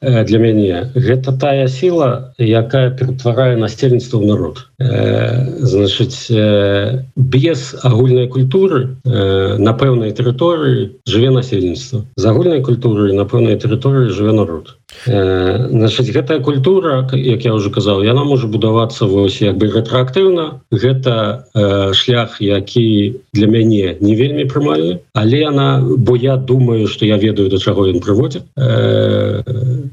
для 0.01 0.39
мяне 0.39 0.89
гэта 0.95 1.35
тая 1.35 1.67
сіла 1.67 2.33
якая 2.39 2.91
ператварае 2.95 3.57
насельніцтва 3.59 4.23
ў 4.23 4.25
народ. 4.31 4.57
Э, 4.79 5.59
значыць 5.59 6.31
э, 6.31 7.03
без 7.17 7.75
агульнай 7.83 8.29
культуры 8.31 8.97
э, 9.05 9.59
на 9.59 9.75
пэўнай 9.75 10.15
тэрыторыі 10.15 11.03
жыве 11.03 11.31
насельніцтва. 11.35 12.07
З 12.15 12.25
агульнай 12.31 12.63
культуры 12.63 13.13
на 13.13 13.27
пэўнай 13.27 13.59
тэрыторыі 13.59 14.15
жыве 14.15 14.33
народ 14.39 14.78
значыць 15.05 16.11
гэтая 16.11 16.41
культура 16.41 17.07
як 17.13 17.45
я 17.45 17.53
уже 17.55 17.71
казаў 17.71 18.03
яна 18.03 18.25
можа 18.25 18.49
будавацца 18.49 19.05
вось 19.05 19.41
як 19.41 19.59
бы 19.61 19.69
рэтраактыўна 19.69 20.65
гэта 20.73 21.93
шлях 21.93 22.41
які 22.41 23.21
для 23.33 23.47
мяне 23.47 23.97
не 24.01 24.15
вельмі 24.17 24.49
прымальны 24.49 24.99
але 25.13 25.45
яна 25.45 25.85
бо 25.85 26.17
я 26.17 26.37
думаю 26.37 26.89
что 26.89 27.05
я 27.05 27.17
ведаю 27.17 27.49
до 27.49 27.59
чаго 27.59 27.87
ён 27.87 28.01
прыводзіць. 28.01 28.49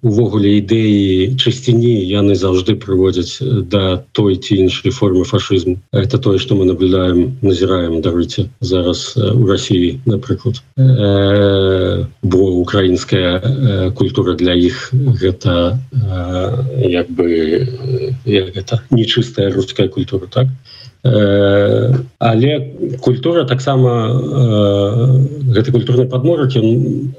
Увогуле 0.01 0.63
ідэі 0.63 1.36
чысціні 1.36 1.99
яны 2.08 2.36
заўжды 2.36 2.75
прыводзяць 2.79 3.43
да 3.43 4.03
той 4.13 4.39
ці 4.39 4.63
іншай 4.63 4.91
формы 4.91 5.25
фашизму 5.25 5.77
это 5.91 6.17
тое 6.17 6.39
что 6.39 6.55
мы 6.55 6.65
наблюдаем 6.65 7.36
назіраем 7.41 8.01
дарыце 8.01 8.47
зараз 8.62 9.17
у 9.17 9.45
России 9.45 9.99
напрыклад. 10.05 10.63
Э, 10.77 12.05
бо 12.23 12.38
украинская 12.38 13.41
э, 13.43 13.91
культура 13.91 14.34
для 14.34 14.53
іх 14.53 14.85
гэта 14.91 15.80
э, 15.91 16.89
як 16.89 17.10
бы 17.10 17.67
это 18.26 18.82
нечыстая 18.89 19.52
русская 19.52 19.88
культура 19.88 20.28
так 20.28 20.48
Э, 21.06 21.93
але 22.17 22.74
культура 23.00 23.45
таксама 23.45 24.10
э, 24.10 25.54
гэты 25.54 25.71
культурны 25.71 26.10
падморак 26.10 26.58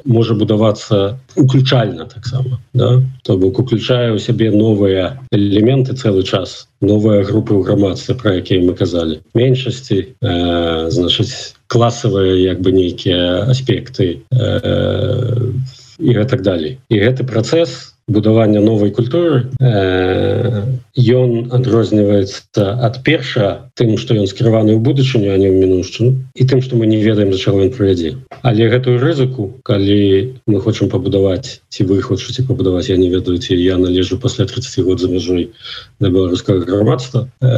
можа 0.05 0.35
будавацца 0.35 1.21
уключальна 1.37 2.07
таксама 2.07 2.59
да? 2.75 3.01
то 3.23 3.39
бок 3.39 3.61
уключае 3.61 4.11
ў 4.11 4.19
сябе 4.19 4.51
новыя 4.51 5.23
элементы 5.31 5.95
цэлы 5.95 6.27
час 6.27 6.67
новыя 6.83 7.23
групы 7.23 7.55
ў 7.55 7.63
грамадстве 7.63 8.19
пра 8.19 8.43
якія 8.43 8.67
мы 8.67 8.75
казалі 8.75 9.23
меншасці 9.39 10.03
э, 10.03 10.91
значыць 10.91 11.55
класавыя 11.71 12.35
як 12.43 12.67
бы 12.67 12.75
нейкія 12.75 13.47
аспекты 13.47 14.27
э, 14.35 15.55
і 15.99 16.17
гэтак 16.17 16.43
далей 16.43 16.79
і 16.89 16.97
гэты 17.01 17.25
працэс 17.25 17.97
будавання 18.09 18.61
новой 18.61 18.91
культуры. 18.91 19.51
Ён 19.59 21.31
э, 21.43 21.49
адрозніваецца 21.51 22.79
ад 22.79 23.03
перша 23.03 23.67
тым 23.75 23.99
что 23.99 24.15
ён 24.15 24.31
скіраваны 24.31 24.79
ў 24.79 24.81
будучыню 24.81 25.35
а 25.35 25.39
не 25.43 25.51
ў 25.51 25.59
мінушчыну 25.59 26.15
і 26.39 26.43
тым 26.47 26.63
что 26.63 26.79
мы 26.79 26.87
не 26.87 27.03
ведаем 27.03 27.35
за 27.35 27.39
чаго 27.43 27.67
ён 27.67 27.75
правядзе 27.75 28.15
але 28.47 28.71
гэтую 28.71 29.03
рызыку 29.03 29.59
калі 29.67 30.39
мы 30.47 30.63
хочам 30.63 30.87
пабудаваць 30.87 31.59
ці 31.67 31.83
вы 31.91 31.99
хочаце 31.99 32.47
пабудаваць 32.47 32.87
я 32.87 32.97
не 32.97 33.11
ведаю 33.11 33.43
ці 33.43 33.59
я 33.59 33.75
належу 33.75 34.23
пасля 34.23 34.47
30 34.47 34.87
год 34.87 35.03
за 35.03 35.11
мяжой 35.11 35.51
на 35.99 36.07
беларускага 36.07 36.63
грамадства. 36.63 37.27
Э, 37.43 37.51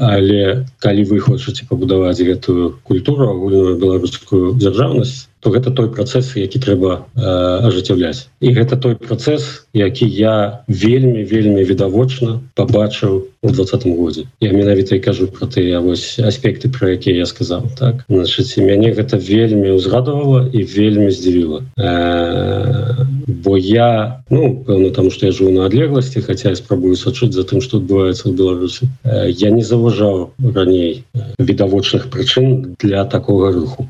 але 0.00 0.64
калі 0.80 1.04
вы 1.04 1.20
хочаце 1.20 1.68
пабудаваць 1.68 2.16
гэтую 2.16 2.80
культуру 2.80 3.28
агульную 3.28 3.76
беларускую 3.76 4.56
дзяржаўнасць 4.56 5.28
то 5.42 5.50
гэта 5.50 5.74
той 5.74 5.90
працэс 5.90 6.36
які 6.38 6.62
трэба 6.62 7.02
э, 7.18 7.66
ажыццяўляць. 7.66 8.30
І 8.38 8.54
гэта 8.54 8.78
той 8.78 8.94
працэс 8.94 9.66
які 9.74 10.06
я 10.06 10.62
вельмі 10.68 11.26
вельмі 11.26 11.66
відавочна 11.66 12.38
побачыў 12.54 13.26
у 13.42 13.50
двадцатым 13.50 13.98
годзе. 13.98 14.30
Я 14.38 14.52
менавіта 14.54 14.94
і 14.94 15.02
кажу 15.02 15.26
про 15.26 15.50
тыя 15.50 15.82
вось 15.82 16.22
аспекты 16.22 16.70
про 16.70 16.94
якія 16.94 17.16
я 17.16 17.26
сказал 17.26 17.66
так? 17.78 18.06
Значит 18.08 18.54
мяне 18.56 18.94
гэта 18.94 19.18
вельмі 19.18 19.74
узрадавала 19.74 20.46
і 20.52 20.62
вельмі 20.62 21.10
здзівіла. 21.10 21.66
Э, 21.74 23.02
бо 23.26 23.58
я 23.58 24.22
ну 24.30 24.62
пэўна 24.62 24.94
там 24.94 25.10
что 25.10 25.26
я 25.26 25.32
жыву 25.32 25.50
на 25.50 25.66
адлегласці 25.66 26.22
хотя 26.22 26.50
я 26.50 26.56
спрабую 26.56 26.94
сачыць 26.94 27.34
за 27.34 27.42
тым 27.42 27.60
что 27.60 27.82
адбываецца 27.82 28.30
в 28.30 28.34
беларусі 28.38 28.86
э, 29.02 29.30
я 29.30 29.50
не 29.50 29.62
заважаў 29.62 30.30
раней 30.38 31.04
відавочных 31.38 32.10
прычын 32.14 32.76
для 32.78 33.04
такого 33.04 33.50
руху 33.50 33.88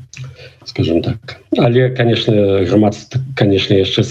скажем 0.65 1.01
так 1.01 1.42
але 1.57 1.89
конечно 1.89 2.33
грамадства 2.65 3.21
конечно 3.37 3.73
яшчэ 3.73 4.03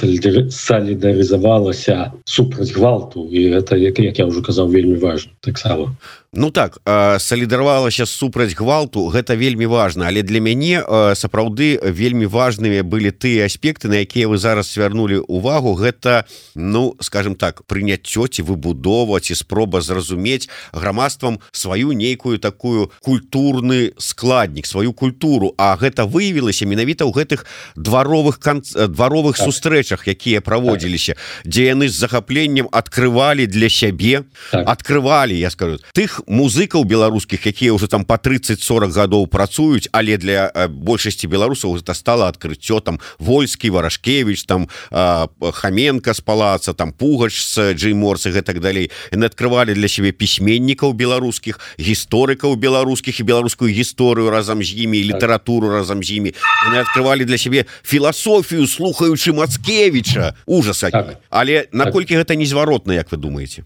солідарызавалася 0.51 2.13
супраць 2.25 2.73
гвалту. 2.73 3.29
І 3.31 3.51
это 3.51 3.77
як, 3.77 3.99
як 3.99 4.19
я 4.19 4.27
уже 4.27 4.43
казаў 4.43 4.69
вельмі 4.69 4.95
важно 4.95 5.33
таксама. 5.41 5.97
Ну 6.35 6.51
так 6.51 6.81
салідаравалася 7.19 8.07
супраць 8.07 8.57
гвалту 8.57 9.09
гэта 9.13 9.37
вельмі 9.37 9.67
важно 9.67 10.05
але 10.09 10.23
для 10.23 10.41
мяне 10.41 10.81
сапраўды 11.13 11.77
вельмі 11.85 12.25
важнымі 12.27 12.83
былі 12.83 13.13
тыя 13.13 13.45
аспекты 13.45 13.89
на 13.89 14.01
якія 14.01 14.29
вы 14.29 14.39
зараз 14.39 14.73
свярнули 14.73 15.21
увагу 15.21 15.77
гэта 15.77 16.25
ну 16.57 16.97
скажем 17.01 17.35
так 17.35 17.63
прыняццё 17.69 18.33
ці 18.33 18.43
выбудоваць 18.49 19.29
і 19.29 19.35
спроба 19.37 19.85
зразумець 19.85 20.49
грамадствам 20.73 21.39
сваю 21.53 21.93
нейкую 21.93 22.39
такую 22.39 22.91
культурны 23.05 23.93
складнік 23.99 24.67
сваю 24.67 24.93
культуру. 24.93 25.55
А 25.59 25.77
гэта 25.77 26.05
выявілася 26.09 26.67
менавіта 26.67 27.05
ў 27.05 27.13
гэтых 27.33 27.47
дваровых 27.77 28.39
канц 28.39 28.73
дваровых 28.73 29.37
так. 29.37 29.47
сустрэчах 29.47 30.07
якія 30.09 30.41
праводзіліся 30.41 31.15
так. 31.15 31.23
дзе 31.47 31.73
яны 31.73 31.89
з 31.89 31.97
захапленнем 31.97 32.69
открывалі 32.73 33.47
для 33.47 33.69
сябе 33.69 34.25
так. 34.51 34.69
открывалі 34.69 35.39
я 35.39 35.51
скажу 35.51 35.79
тых 35.95 36.21
музыкаў 36.27 36.85
беларускіх 36.85 37.47
якія 37.47 37.73
уже 37.73 37.89
там 37.89 38.05
по 38.05 38.15
30-40 38.15 38.93
гадоў 38.93 39.27
працуюць 39.27 39.89
але 39.93 40.17
для 40.17 40.53
э, 40.55 40.69
большасці 40.69 41.27
беларусаў 41.27 41.77
это 41.77 41.95
стало 41.95 42.29
адкрыццё 42.29 42.81
там 42.81 43.01
вольскі 43.19 43.71
варашкевич 43.71 44.45
там 44.45 44.69
э, 44.91 45.27
хаменко 45.53 46.15
с 46.15 46.21
палаца 46.21 46.75
там 46.75 46.93
пугач 46.93 47.41
с 47.41 47.73
джейморсы 47.73 48.31
гэтак 48.31 48.61
далей 48.61 48.91
яны 49.11 49.27
открывалі 49.27 49.75
для 49.75 49.89
сябе 49.89 50.13
пісьменнікаў 50.13 50.93
беларускіх 50.93 51.61
гісторыкаў 51.79 52.57
беларускіх 52.57 53.21
і 53.21 53.23
беларускую 53.23 53.73
гісторыю 53.73 54.31
разам 54.31 54.63
з 54.63 54.77
імі 54.85 55.03
літаратуру 55.03 55.71
разам 55.71 56.03
з 56.03 56.19
імі 56.21 56.35
яны 56.67 56.83
открывалі 56.83 57.22
для 57.25 57.39
сябе 57.39 57.65
філасофію 57.83 58.67
слухаючы 58.67 59.33
мацкевича 59.33 60.35
ужас 60.47 60.81
так. 60.81 61.19
але 61.31 61.67
наколькі 61.73 62.15
так. 62.15 62.19
гэта 62.19 62.37
незваротна 62.37 62.95
Як 62.95 63.13
вы 63.13 63.19
думаете 63.19 63.65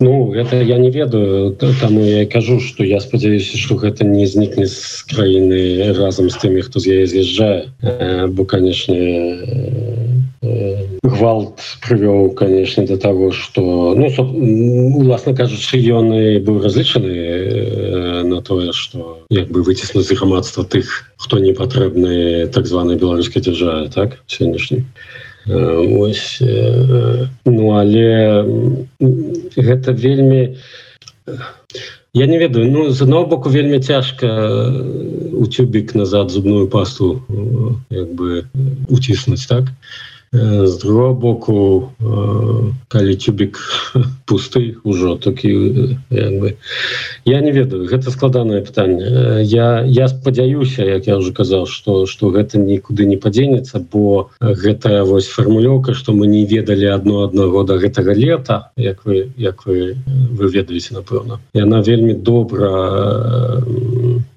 Ну 0.00 0.34
это 0.34 0.56
я 0.62 0.78
не 0.78 0.90
ведаю 0.90 1.52
там 1.52 1.74
Таму 1.80 2.04
я 2.04 2.26
кажу 2.26 2.60
что 2.60 2.84
я 2.84 3.00
спадзяюся 3.00 3.58
что 3.58 3.74
гэта 3.74 4.04
не 4.04 4.26
знікне 4.26 4.66
з 4.66 5.04
краіны 5.10 5.92
разам 5.92 6.30
з 6.30 6.36
тымі 6.36 6.62
хто 6.62 6.80
з 6.80 6.86
яе 6.86 7.06
з'язджае 7.06 7.72
бо 8.28 8.44
конечно 8.44 8.94
гвалт 11.02 11.60
прывёў 11.80 12.34
конечно 12.34 12.86
до 12.86 12.96
того 12.98 13.32
что 13.32 13.94
ну 13.96 14.06
уласна 15.00 15.34
кажучы 15.34 15.80
ён 15.80 16.12
быў 16.44 16.60
разлічаны 16.62 18.24
на 18.24 18.42
тое 18.42 18.72
что 18.72 19.24
як 19.30 19.48
бы 19.48 19.62
выціснуць 19.62 20.12
грамадства 20.12 20.64
тых 20.64 21.08
хто 21.16 21.38
не 21.38 21.52
патрэбны 21.52 22.48
так 22.48 22.66
званой 22.66 22.96
беларускай 22.96 23.40
дзяржаве 23.42 23.88
так 23.88 24.20
сённяшні 24.26 24.84
ось 25.48 26.42
ну 27.46 27.72
але 27.72 28.44
гэта 29.56 29.92
вельмі 29.92 30.56
я 32.12 32.26
не 32.26 32.38
ведаю 32.38 32.70
ну 32.70 32.90
з 32.90 33.02
одного 33.02 33.26
боку 33.26 33.48
вельмі 33.48 33.80
цяжка 33.80 34.68
у 35.32 35.46
тюбік 35.46 35.94
назад 35.94 36.30
зубную 36.30 36.68
пасту 36.68 37.22
як 37.88 38.12
бы 38.12 38.44
уціснуць 38.88 39.46
так 39.46 39.64
з 40.32 40.78
другого 40.78 41.14
боку 41.14 41.90
калі 42.88 43.14
тюбік 43.18 43.58
пусты 44.30 44.78
ўжо 44.86 45.18
такі 45.18 45.50
бы 46.10 46.54
я 47.26 47.40
не 47.42 47.50
ведаю 47.50 47.90
гэта 47.90 48.14
складанае 48.14 48.62
пытанне. 48.62 49.42
Я 49.42 49.82
я 49.82 50.06
спадзяюся 50.06 50.86
як 50.86 51.10
я 51.10 51.18
уже 51.18 51.34
казаў 51.34 51.66
что 51.66 52.06
что 52.06 52.30
гэта 52.30 52.62
нікуды 52.62 53.10
не 53.10 53.18
падзенецца 53.18 53.82
бо 53.90 54.30
гэтая 54.38 55.02
вось 55.02 55.26
фармулёўка 55.26 55.98
что 55.98 56.14
мы 56.14 56.30
не 56.30 56.46
ведалі 56.46 56.86
одно 56.94 57.26
аднаго 57.26 57.66
до 57.66 57.82
гэтага 57.82 58.14
лета 58.14 58.70
як 58.76 59.02
вы 59.04 59.34
як 59.36 59.66
вы 59.66 59.98
вы 60.06 60.46
ведаеце 60.46 60.94
напэўна. 60.94 61.42
Яна 61.54 61.82
вельмі 61.82 62.14
добра 62.14 63.66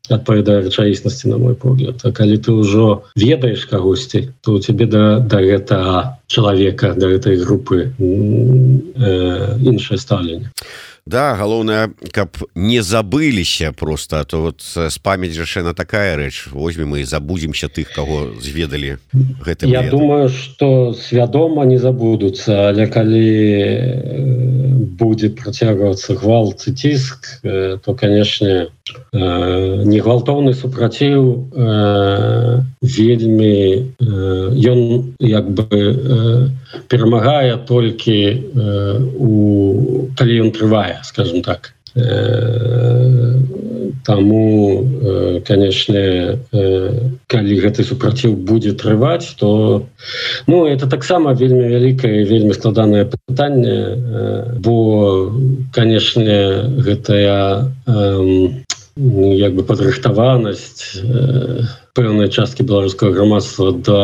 адпавядае 0.09 0.67
рэчаіснасці 0.67 1.29
на 1.31 1.37
мой 1.37 1.55
погляд. 1.55 2.01
А 2.03 2.11
калі 2.11 2.35
ты 2.37 2.51
ўжо 2.51 3.03
ведаеш 3.15 3.65
кагосьці 3.71 4.35
то 4.43 4.55
у 4.55 4.59
цябе 4.59 4.85
да 4.85 5.19
да 5.19 5.39
гэта 5.39 6.19
чалавека 6.27 6.93
да 6.97 7.07
гэтай 7.07 7.39
групы 7.39 7.95
э, 7.95 9.57
іншае 9.63 9.97
стаўленне. 9.97 10.51
Да 11.05 11.35
галоўнае 11.35 11.91
каб 12.11 12.35
не 12.55 12.79
забыліся 12.83 13.71
просто 13.71 14.23
то 14.23 14.41
вот 14.41 14.61
з 14.63 14.97
памяць 15.03 15.35
жашена 15.35 15.73
такая 15.73 16.15
рэч. 16.15 16.47
Возьмем 16.51 16.95
і 16.95 17.03
забудземся 17.03 17.67
тых 17.67 17.91
кого 17.95 18.39
зведалі 18.39 18.97
гэта 19.43 19.67
Я 19.67 19.83
летом. 19.83 19.99
думаю 19.99 20.29
что 20.29 20.93
свядома 20.93 21.63
не 21.65 21.77
забудуцца 21.79 22.71
але 22.71 22.87
калі 22.87 23.27
будзе 24.99 25.29
працягвацца 25.29 26.15
гвалт 26.19 26.67
і 26.67 26.73
ціск 26.73 27.43
то 27.43 27.93
канешне 27.93 28.69
не 29.13 29.99
гвалтоўны 29.99 30.53
супраціў 30.53 31.49
вельмі 32.97 33.55
ён 34.73 34.81
як 35.19 35.49
бы 35.49 35.79
перамагае 36.87 37.57
толькі 37.69 38.17
у 39.17 39.31
калі 40.17 40.41
ён 40.47 40.51
трывае 40.51 40.99
скажем 41.03 41.41
так 41.41 41.73
Таму 44.03 45.41
канешне 45.47 46.39
калі 47.29 47.53
гэты 47.61 47.83
супраціў 47.85 48.33
будзе 48.35 48.73
трываць 48.73 49.35
то 49.39 49.85
ну 50.47 50.65
это 50.65 50.89
таксама 50.89 51.33
вельмі 51.33 51.69
вялікае 51.69 52.25
вельмі 52.25 52.53
складанае 52.57 53.05
пытанне 53.05 53.77
бо 54.57 54.75
канешне 55.71 56.41
гэтая 56.81 57.69
як 58.97 59.55
бы 59.55 59.63
падрыхтаванасць 59.63 60.99
пэўнай 61.93 62.29
часткі 62.33 62.65
беларускага 62.65 63.13
грамадства 63.13 63.71
да 63.71 64.01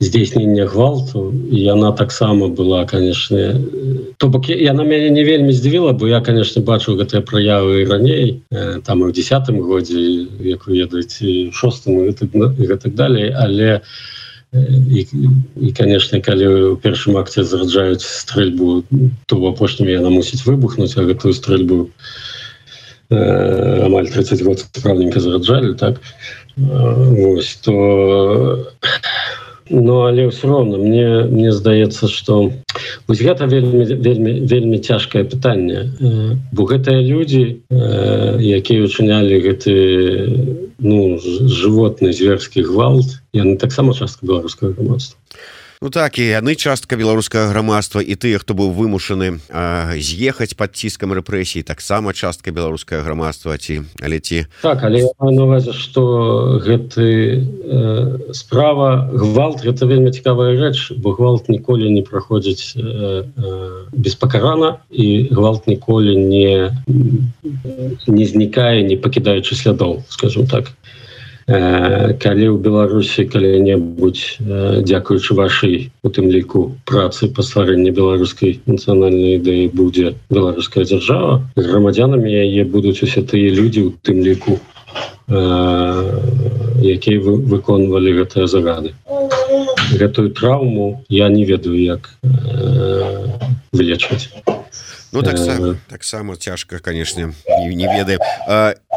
здзейснення 0.00 0.66
гвалту 0.68 1.32
яна 1.50 1.92
таксама 1.96 2.48
была 2.48 2.84
конечно 2.84 3.56
то 4.18 4.28
бок 4.28 4.48
яна 4.52 4.84
мяне 4.84 5.08
не 5.08 5.24
вельмі 5.24 5.52
здзівіла 5.56 5.92
бо 5.92 6.08
я 6.08 6.20
конечно 6.20 6.60
бачу 6.60 7.00
гэтыя 7.00 7.24
праявы 7.24 7.88
раней 7.88 8.42
там 8.84 9.00
і 9.00 9.08
в 9.08 9.12
десятым 9.16 9.60
годзе 9.64 10.28
як 10.44 10.68
вы 10.68 10.84
ведаеце 10.84 11.48
шостым 11.52 12.12
і 12.12 12.12
гэтак 12.12 12.94
далей. 12.94 13.32
Але 13.32 13.80
і, 14.52 15.06
і 15.62 15.72
конечно 15.72 16.20
калі 16.20 16.74
у 16.74 16.76
першым 16.76 17.16
акце 17.16 17.44
зараджаюць 17.44 18.02
стрэльбу 18.02 18.82
то 19.26 19.38
в 19.40 19.46
апошнім 19.46 19.88
яна 19.88 20.10
мусіць 20.10 20.44
выбухнуць 20.44 20.98
а 20.98 21.06
гэтую 21.06 21.32
стрэльбу 21.32 21.88
амаль 23.10 24.10
30 24.10 24.42
год 24.42 24.58
справненька 24.58 25.20
зараджалі 25.20 25.74
так 25.74 26.02
Вось, 26.60 27.54
то 27.64 28.66
Ну 29.70 30.02
але 30.02 30.26
ўсё 30.26 30.50
роўна 30.50 30.82
мне 30.82 31.30
мне 31.30 31.52
здаецца 31.54 32.10
что 32.10 32.50
вось 33.06 33.22
гэта 33.22 33.46
вельмі 33.46 33.86
вельмі 33.86 34.32
вельмі 34.50 34.78
цяжкае 34.82 35.22
пытанне 35.22 35.94
бо 36.50 36.66
гэтыя 36.66 36.98
людзі 36.98 37.62
якія 37.70 38.82
учынялі 38.90 39.38
гэты 39.46 39.74
ну 40.82 41.22
жывотны 41.22 42.10
зверскі 42.10 42.66
гвалт 42.66 43.22
яны 43.30 43.54
таксама 43.62 43.94
частка 43.94 44.26
беларускага 44.26 44.74
грамадства 44.74 45.14
Ну 45.82 45.88
так 45.88 46.18
і 46.20 46.24
яны 46.28 46.60
частка 46.60 46.92
беларускага 47.00 47.48
грамадства 47.48 48.04
і 48.04 48.12
тыя 48.12 48.36
хто 48.36 48.52
быў 48.52 48.68
вымушаны 48.76 49.40
з'ехаць 49.96 50.52
под 50.52 50.76
ціскам 50.76 51.16
рэпрэсій 51.16 51.64
таксама 51.64 52.12
частка 52.12 52.52
беларускага 52.52 53.00
грамадства 53.00 53.56
ці 53.56 53.88
але 53.96 54.20
ці. 54.20 54.44
Так 54.60 54.84
але 54.84 55.08
навазе 55.24 55.72
что 55.72 56.60
гэты 56.60 57.08
э, 57.08 58.32
справа 58.36 59.08
гвалт 59.08 59.64
гэта 59.64 59.88
вельмі 59.88 60.12
цікавая 60.12 60.52
рэч 60.52 61.00
бо 61.00 61.16
гвалт 61.16 61.48
ніколі 61.48 61.88
не 61.88 62.04
праходзіць 62.04 62.76
э, 62.76 63.24
э, 63.24 63.88
беспакарана 63.96 64.84
і 64.92 65.32
гвалт 65.32 65.64
ніколі 65.64 66.12
не 66.12 66.76
не 68.04 68.26
знікае 68.28 68.84
не 68.84 69.00
пакідаючы 69.00 69.56
слядоў 69.56 70.04
скажем 70.12 70.44
так 70.44 70.76
калі 71.50 72.46
ў 72.46 72.56
беларусі 72.62 73.26
калі-небудзь 73.26 74.38
дзякуючы 74.86 75.34
вашай 75.34 75.90
у 76.06 76.10
тым 76.14 76.30
ліку 76.30 76.78
працы 76.86 77.26
па 77.34 77.42
стварэнні 77.42 77.90
беларускай 77.90 78.60
нацыянальнай 78.70 79.42
ідэі 79.42 79.66
будзе 79.74 80.14
беларуская 80.30 80.86
дзяржава 80.86 81.42
грамадзянамі 81.58 82.30
яе 82.30 82.62
будуць 82.62 83.02
усе 83.02 83.26
тыя 83.26 83.50
людзі 83.50 83.90
у 83.90 83.94
тым 84.06 84.22
ліку 84.22 84.60
якія 85.30 87.18
вы 87.22 87.36
выконвалі 87.50 88.14
гэтыя 88.22 88.46
загады. 88.46 88.94
Гэтую 89.94 90.30
траўму 90.34 91.02
я 91.08 91.28
не 91.28 91.44
ведаю 91.44 91.78
як 91.78 92.10
вылечваць 93.72 94.30
Ну 95.12 95.22
таксама 95.22 95.76
таксама 95.88 96.36
цяжка 96.36 96.78
конечно 96.78 97.34
не, 97.58 97.74
не 97.74 97.86
ведаю 97.86 98.18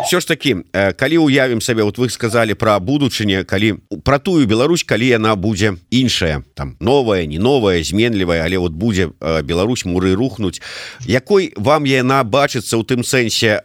все 0.06 0.20
ж 0.20 0.28
таки 0.28 0.58
калі 0.96 1.18
уявім 1.18 1.62
сабе 1.62 1.84
вот 1.84 1.98
вы 1.98 2.10
сказали 2.10 2.54
про 2.54 2.80
будучыню 2.80 3.46
калі 3.46 3.74
про 4.04 4.20
тую 4.20 4.46
Беларусь 4.46 4.84
калі 4.84 5.08
яна 5.08 5.36
будзе 5.36 5.74
іншая 5.90 6.44
там 6.54 6.78
новая 6.80 7.26
не 7.26 7.40
новая 7.40 7.84
зменлівая 7.84 8.44
але 8.46 8.58
вот 8.58 8.74
будзе 8.74 9.10
Беларусь 9.44 9.86
муры 9.86 10.14
рухнуть 10.14 10.62
якой 11.02 11.54
вам 11.58 11.84
яна 11.86 12.24
бачыцца 12.24 12.78
у 12.78 12.84
тым 12.84 13.02
сэнсе 13.04 13.64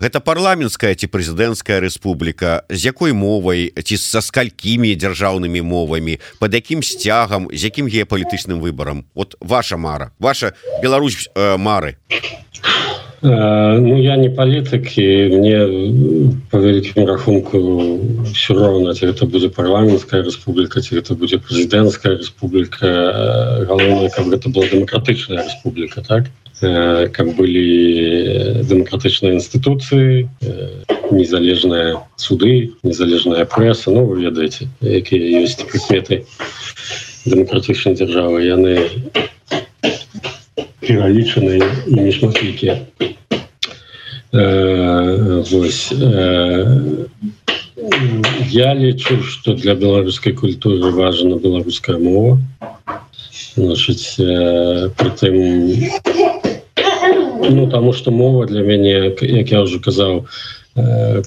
гэта 0.00 0.20
парламенская 0.20 0.94
ці 0.94 1.06
прэзідэнцкая 1.06 1.80
Рэспубліка 1.80 2.64
з 2.68 2.84
якой 2.84 3.12
мовай 3.12 3.72
ці 3.72 3.96
са 3.96 4.20
скалькімі 4.20 4.92
дзяржаўнымі 5.00 5.62
мовамі 5.62 6.20
под 6.40 6.52
якім 6.52 6.82
сцягам 6.82 7.48
з 7.48 7.64
якім 7.64 7.88
геапалітычным 7.88 8.60
выборам 8.60 9.08
вот 9.14 9.36
ваша 9.40 9.80
мара 9.80 10.12
ваша 10.18 10.52
Беларусь 10.82 11.30
мара 11.34 11.69
мары 11.70 11.96
Ну 13.22 13.96
я 14.00 14.16
не 14.16 14.30
палітык 14.32 14.86
і 14.98 15.06
мне 15.28 15.58
по 16.50 16.58
вялікім 16.58 17.04
рахунку 17.04 17.58
все 18.32 18.54
роўна 18.56 18.94
ці 18.96 19.12
гэта 19.12 19.28
будзе 19.28 19.50
парламенская 19.52 20.22
рэспубліка 20.24 20.80
ці 20.80 20.96
гэта 20.96 21.14
будзе 21.20 21.36
прэзідэнцкая 21.36 22.16
рэспубліка 22.16 22.88
галоўна 23.68 24.08
каб 24.16 24.32
гэта 24.32 24.48
была 24.48 24.72
дэмакратычная 24.72 25.44
рэспубліка 25.44 26.00
так? 26.00 26.32
Каб 27.12 27.36
былі 27.36 28.64
дэмакратычныя 28.64 29.36
інстытуцыі 29.36 30.24
незалежныя 31.12 32.00
суды 32.16 32.72
незалежная 32.82 33.44
прэса 33.44 33.92
Ну 33.92 34.08
вы 34.08 34.24
ведаеце 34.32 34.72
якія 34.80 35.44
ёсць 35.44 35.60
прыкметы 35.60 36.24
дэмакратычнай 37.28 38.00
дзяржавы 38.00 38.48
яны 38.48 38.88
пералічаныя 40.80 41.66
і 41.86 41.94
нешматлікія 41.94 42.80
вось 44.32 45.92
я 48.50 48.74
лічу 48.74 49.22
что 49.22 49.54
для 49.54 49.74
беларускай 49.74 50.32
культуры 50.32 50.90
важна 50.92 51.36
беларуская 51.36 51.98
мова. 51.98 52.38
Значыць 53.56 54.14
притым 54.94 55.34
ну 57.50 57.66
тому 57.70 57.92
что 57.92 58.10
мова 58.10 58.46
для 58.46 58.62
мяне 58.62 59.12
як 59.20 59.50
я 59.50 59.62
уже 59.62 59.80
казаў 59.80 60.26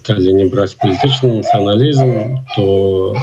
калі 0.07 0.33
не 0.39 0.45
браць 0.51 0.75
палітычны 0.81 1.41
нацыяналізм 1.41 2.09
то 2.55 3.15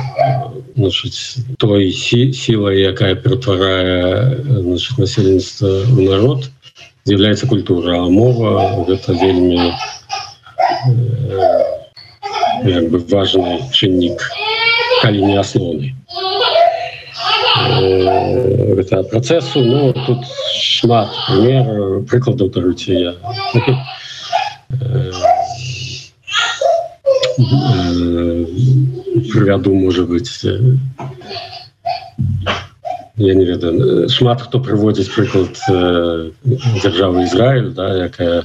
значыць 0.77 1.43
той 1.59 1.91
сіла 1.93 2.73
якая 2.73 3.15
ператварае 3.15 4.39
насельніцтва 4.99 5.71
у 5.97 6.01
народ 6.07 6.51
з'яўляецца 7.05 7.47
культура. 7.47 8.05
А 8.05 8.09
мова 8.09 8.85
гэта 8.89 9.13
вельмі 9.13 9.73
як 12.65 12.91
бы 12.91 12.99
важный 13.09 13.61
чыннік 13.73 14.21
калі 15.01 15.25
не 15.25 15.37
асноўны 15.41 15.95
гэта 18.77 19.03
працэсу 19.11 19.65
Ну 19.65 19.93
тут 20.07 20.25
шмат 20.55 21.09
пример 21.27 22.05
прыкладаў 22.11 22.51
даруце 22.55 22.93
я 22.95 23.13
прывяду 29.33 29.75
можа 29.75 30.05
быть 30.05 30.45
я 33.17 33.35
не 33.35 33.45
ведаю 33.45 34.09
шмат 34.09 34.41
хто 34.43 34.61
прыводзіць 34.61 35.13
прыклад 35.13 35.57
дзяржавы 36.81 37.25
Ізраиль 37.25 37.71
да, 37.77 38.07
якая 38.07 38.45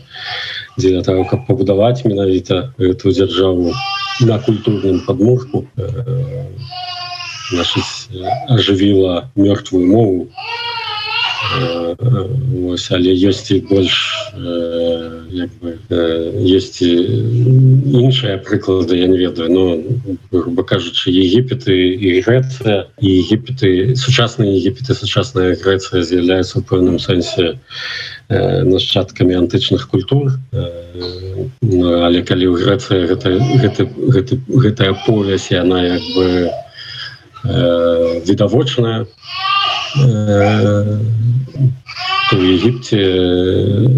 дзеля 0.77 1.03
того 1.03 1.23
каб 1.23 1.47
пабудаваць 1.47 2.03
менавіта 2.05 2.73
эту 2.77 3.11
дзяржаву 3.11 3.73
на 4.21 4.39
культурным 4.39 4.99
подмурку 5.05 5.65
ажывіла 8.49 9.29
мёртвую 9.35 9.85
мову 9.87 10.27
Вось, 12.65 12.87
але 12.91 13.13
ёсць 13.15 13.51
і 13.51 13.59
больш 13.69 13.95
э, 14.35 15.15
бы, 15.61 15.77
э, 15.89 16.31
есть 16.41 16.81
іншыя 16.81 18.37
прыклады 18.43 18.97
я 18.97 19.07
не 19.07 19.17
ведаю 19.17 19.49
но 19.51 19.63
грубо 20.31 20.63
кажучы 20.63 21.11
егіпеты 21.11 21.75
і 21.95 22.21
Грэцыя 22.25 22.87
і 22.99 23.09
егіпеты 23.21 23.95
сучасныя 23.95 24.51
егіпеты 24.51 24.95
сучасная 24.95 25.55
Грэцыя 25.55 26.03
з'яўляецца 26.03 26.59
ў 26.59 26.63
пэўным 26.67 26.99
сэнсе 26.99 27.59
э, 28.29 28.63
нашчадкамі 28.63 29.35
антычных 29.35 29.87
культур. 29.89 30.33
Э, 30.51 30.65
але 31.61 32.23
калі 32.23 32.51
ў 32.51 32.55
Грэцыя 32.59 33.07
гэта, 33.07 33.37
гэта, 33.61 33.87
гэта, 34.11 34.33
гэтая 34.49 34.93
повязь 35.05 35.51
яна 35.51 35.83
як 35.83 36.03
бы 36.15 36.25
э, 37.43 38.21
відавочная 38.25 39.05
то 39.05 39.54
в 42.31 42.41
Египте 42.41 43.89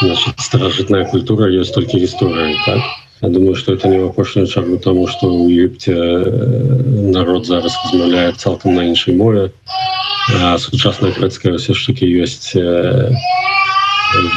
значит, 0.00 0.34
старожитная 0.38 1.04
культура 1.04 1.50
есть 1.50 1.74
только 1.74 2.02
история. 2.04 2.56
Так? 2.64 2.80
Я 3.22 3.28
думаю, 3.28 3.54
что 3.54 3.74
это 3.74 3.88
не 3.88 3.98
в 3.98 4.06
опошную 4.06 4.46
чаргу 4.46 4.78
тому, 4.78 5.06
что 5.06 5.26
в 5.44 5.48
Египте 5.48 5.94
народ 5.94 7.46
зараз 7.46 7.72
размовляет 7.84 8.40
целком 8.40 8.74
на 8.74 8.84
іншей 8.84 9.14
мове. 9.14 9.52
А 10.42 10.58
сучасная 10.58 11.12
грецкая 11.12 11.58
все 11.58 11.74
таки 11.74 12.06
есть 12.06 12.54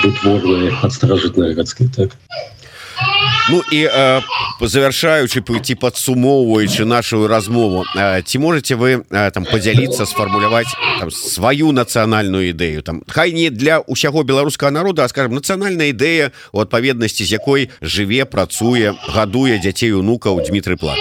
вытворная 0.04 0.74
от 0.82 0.92
старожитной 0.92 1.54
грецкой. 1.54 1.88
Так? 1.96 2.12
Ну 3.50 3.62
і 3.72 3.88
э, 3.92 4.22
завершаючы 4.62 5.42
пойти 5.42 5.76
падсумоўваючы 5.76 6.86
нашу 6.86 7.28
размову 7.28 7.84
ці 8.26 8.40
можете 8.40 8.76
вы 8.76 9.04
э, 9.04 9.32
там 9.32 9.44
подзяліцца 9.44 10.06
сфармуляваць 10.06 10.72
сваю 11.12 11.72
нацыянальную 11.76 12.56
ідэю 12.56 12.82
там 12.82 13.04
хай 13.08 13.34
не 13.36 13.50
для 13.50 13.84
ўсяго 13.84 14.24
беларускага 14.24 14.72
народа 14.72 15.08
скажем 15.08 15.36
нацыянальная 15.36 15.92
ідэя 15.92 16.32
у 16.54 16.64
адпаведнасці 16.64 17.28
з 17.28 17.36
якой 17.36 17.70
жыве 17.82 18.24
працуе 18.26 18.96
гадуе 19.12 19.60
дзяцей 19.60 19.92
унукаў 19.92 20.40
Дмітрый 20.48 20.78
плац. 20.78 21.00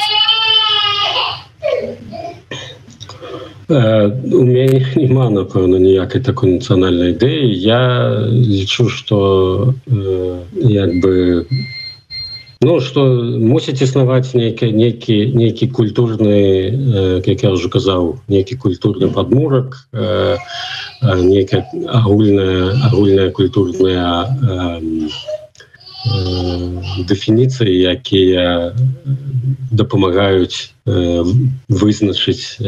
У 3.69 4.45
мяне 4.45 4.83
няма 4.97 5.31
напэўна 5.31 5.79
ніякай 5.79 6.21
такой 6.21 6.59
нацыянальнай 6.59 7.15
ідэі 7.15 7.55
я 7.55 7.83
лічу 8.27 8.89
что 8.91 9.75
э, 9.87 10.43
як 10.67 10.91
бы 10.99 11.47
у 11.47 11.82
Ну 12.63 12.81
что 12.81 13.03
мусіць 13.43 13.83
існаваць 13.83 14.39
нейкі 14.39 14.69
нейкі 14.71 15.17
нейкі 15.35 15.67
культурны 15.75 16.31
э, 16.31 17.19
як 17.27 17.43
я 17.43 17.51
уже 17.51 17.67
казаў 17.69 18.23
нейкі 18.31 18.55
культурны 18.63 19.11
падмурак 19.11 19.83
э, 19.91 20.37
нейкая 21.03 21.67
агульная 21.91 22.71
агульная 22.87 23.35
культурная 23.35 24.31
э, 24.31 24.79
дэфініцыі 27.11 27.75
якія 27.99 28.79
дапамагаюць 29.75 30.71
вызначыць 30.87 32.59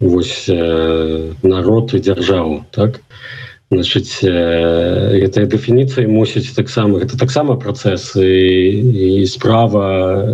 вось 0.00 0.48
народ 0.48 1.94
і 1.96 2.00
дзяржаву 2.00 2.64
так? 2.72 3.00
то 3.00 3.41
значит 3.72 4.20
этой 4.22 5.46
дэфініцыі 5.48 6.04
мусіць 6.06 6.52
таксама 6.52 7.00
гэта 7.00 7.16
таксама 7.16 7.56
працэсы 7.56 8.28
і 8.28 9.24
справа 9.24 10.28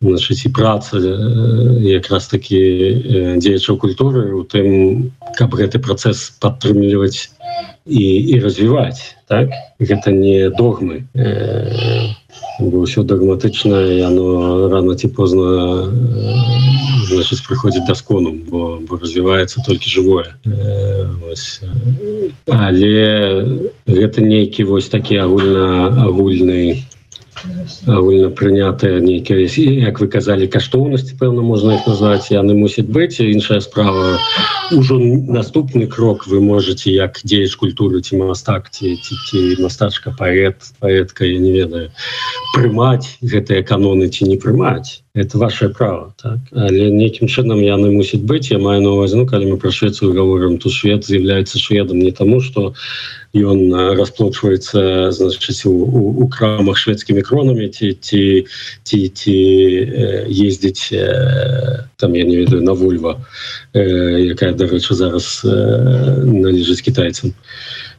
значит 0.00 0.46
і 0.46 0.50
праца 0.54 1.02
якраз 1.82 2.30
таки 2.30 2.60
дзеячаў 3.42 3.82
культуры 3.82 4.30
у 4.38 4.44
тым 4.46 5.10
каб 5.34 5.58
гэты 5.58 5.82
працэс 5.82 6.38
падтрымліваць 6.38 7.34
і, 7.86 8.06
і 8.30 8.40
развіваць 8.40 9.18
так? 9.26 9.50
Гэта 9.82 10.14
не 10.14 10.50
догмы 10.54 11.02
ўсё 12.62 13.02
дагматычна 13.02 13.82
яно 13.98 14.70
рано 14.70 14.94
ці 14.94 15.08
позна 15.10 15.90
значит 17.08 17.42
прыходзіць 17.46 17.86
да 17.86 17.94
скону 17.94 18.32
бо, 18.50 18.78
бо 18.80 18.98
развіваецца 18.98 19.62
толькі 19.66 19.90
жывое 19.90 20.34
э, 20.44 21.06
але 22.46 22.96
гэта 23.86 24.20
нейкі 24.20 24.64
вось 24.64 24.88
такі 24.88 25.22
агульна 25.22 26.06
агульны 26.08 26.84
агульна 27.86 28.30
прынятыя 28.30 29.00
нейкія 29.00 29.46
як 29.86 30.00
вы 30.00 30.08
казалі 30.08 30.48
каштоўнасці 30.48 31.16
пэўна 31.20 31.42
можна 31.42 31.76
их 31.76 31.86
назваць 31.86 32.32
яны 32.32 32.56
мусяць 32.56 32.88
быць 32.88 33.20
іншая 33.20 33.60
справа. 33.60 34.18
Ужо 34.72 34.98
наступны 34.98 35.86
крок 35.86 36.26
вы 36.26 36.40
можете 36.40 36.92
як 36.92 37.20
дзеяч 37.22 37.56
культуры 37.56 38.00
ці 38.00 38.16
мастак 38.16 38.70
ці 38.70 38.96
ці, 38.96 39.14
ці 39.28 39.62
мастачка 39.62 40.14
паэт 40.18 40.72
паэтка 40.80 41.24
я 41.24 41.38
не 41.38 41.52
ведаю 41.52 41.90
прымаць 42.54 43.18
гэтыя 43.22 43.62
каноны 43.62 44.08
ці 44.08 44.26
не 44.26 44.36
прымаць 44.36 45.05
это 45.16 45.38
ваше 45.38 45.68
право 45.68 46.14
так? 46.20 46.38
але 46.52 46.92
нейкім 46.92 47.26
чынам 47.26 47.64
яны 47.64 47.88
мусіць 47.90 48.20
быць 48.20 48.52
я 48.52 48.58
маю 48.60 48.84
на 48.84 48.92
увазе 48.92 49.16
ну 49.16 49.24
калі 49.26 49.48
мы 49.52 49.56
про 49.56 49.72
Швецию 49.72 50.12
говорим 50.12 50.58
то 50.58 50.68
швед 50.68 51.08
з'яўляецца 51.08 51.58
шведам 51.58 51.98
не 51.98 52.12
тому 52.12 52.40
что 52.40 52.74
ён 53.32 53.72
расплочваецца 53.96 55.10
значыць 55.16 55.64
у, 55.64 55.72
у, 55.72 56.00
у 56.20 56.28
крамах 56.28 56.76
шведскімі 56.76 57.24
кронамі 57.24 57.68
ці 57.72 57.96
ці 57.96 58.44
ці 58.84 58.98
ці 59.08 59.36
ездзіць 60.28 60.92
там 61.96 62.14
я 62.14 62.24
не 62.28 62.36
ведаю 62.36 62.60
на 62.60 62.76
вольва 62.76 63.16
якая 63.72 64.52
дарэчы 64.52 64.92
зараз 64.92 65.40
належыць 65.48 66.84
китайцам 66.84 67.32
а 67.32 67.95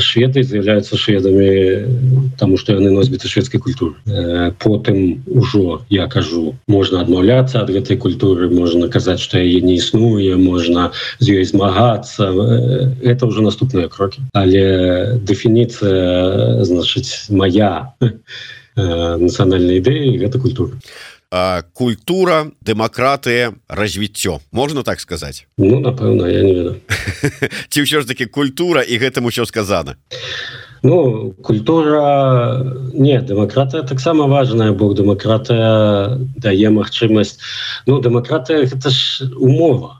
шведы 0.00 0.42
з'яўляюцца 0.42 0.96
шведамі 0.96 2.32
тому 2.40 2.56
что 2.56 2.72
яны 2.72 2.88
носьбіты 2.90 3.28
шведскай 3.28 3.60
культуры 3.60 4.00
потым 4.64 5.20
ужо 5.28 5.84
я 5.90 6.08
кажу 6.08 6.56
можна 6.66 7.04
адмаўляцца 7.04 7.60
ад 7.60 7.68
гэтай 7.68 8.00
культуры 8.00 8.48
можна 8.48 8.88
казаць 8.88 9.20
что 9.20 9.36
яе 9.36 9.60
не 9.60 9.76
існуе 9.76 10.40
можна 10.40 10.92
з 11.20 11.36
ёй 11.36 11.44
змагацца 11.44 12.32
это 13.04 13.26
уже 13.28 13.44
наступныя 13.44 13.92
крокі 13.92 14.24
але 14.32 15.20
дэфініцыя 15.20 16.64
значыць 16.64 17.28
моя 17.28 17.92
нацыянальнай 18.74 19.84
ідэі 19.84 20.16
гэта 20.16 20.40
культура 20.40 20.72
культура 21.72 22.50
дэмакратыя 22.62 23.54
развіццё 23.68 24.38
можна 24.52 24.82
так 24.82 25.00
сказаць 25.00 25.46
ну 25.58 25.80
напэўна 25.80 26.30
я 26.30 26.42
не 26.42 26.54
ведаю 26.54 26.76
ці 27.70 27.78
ўсё 27.82 28.02
ж 28.02 28.06
таки 28.06 28.26
культура 28.26 28.82
і 28.82 28.98
гэтым 28.98 29.26
усё 29.26 29.46
сказана 29.46 29.96
Ну 30.84 31.32
культура 31.42 32.62
не 32.92 33.18
дэмакратыя 33.18 33.84
таксама 33.88 34.26
важная 34.28 34.72
бо 34.76 34.92
дэмакратыя 34.92 36.20
дае 36.36 36.68
магчымасць. 36.68 37.40
Ну 37.86 38.00
дэмакратыя 38.04 38.68
гэта 38.68 38.92
ж 38.92 39.24
умова. 39.32 39.96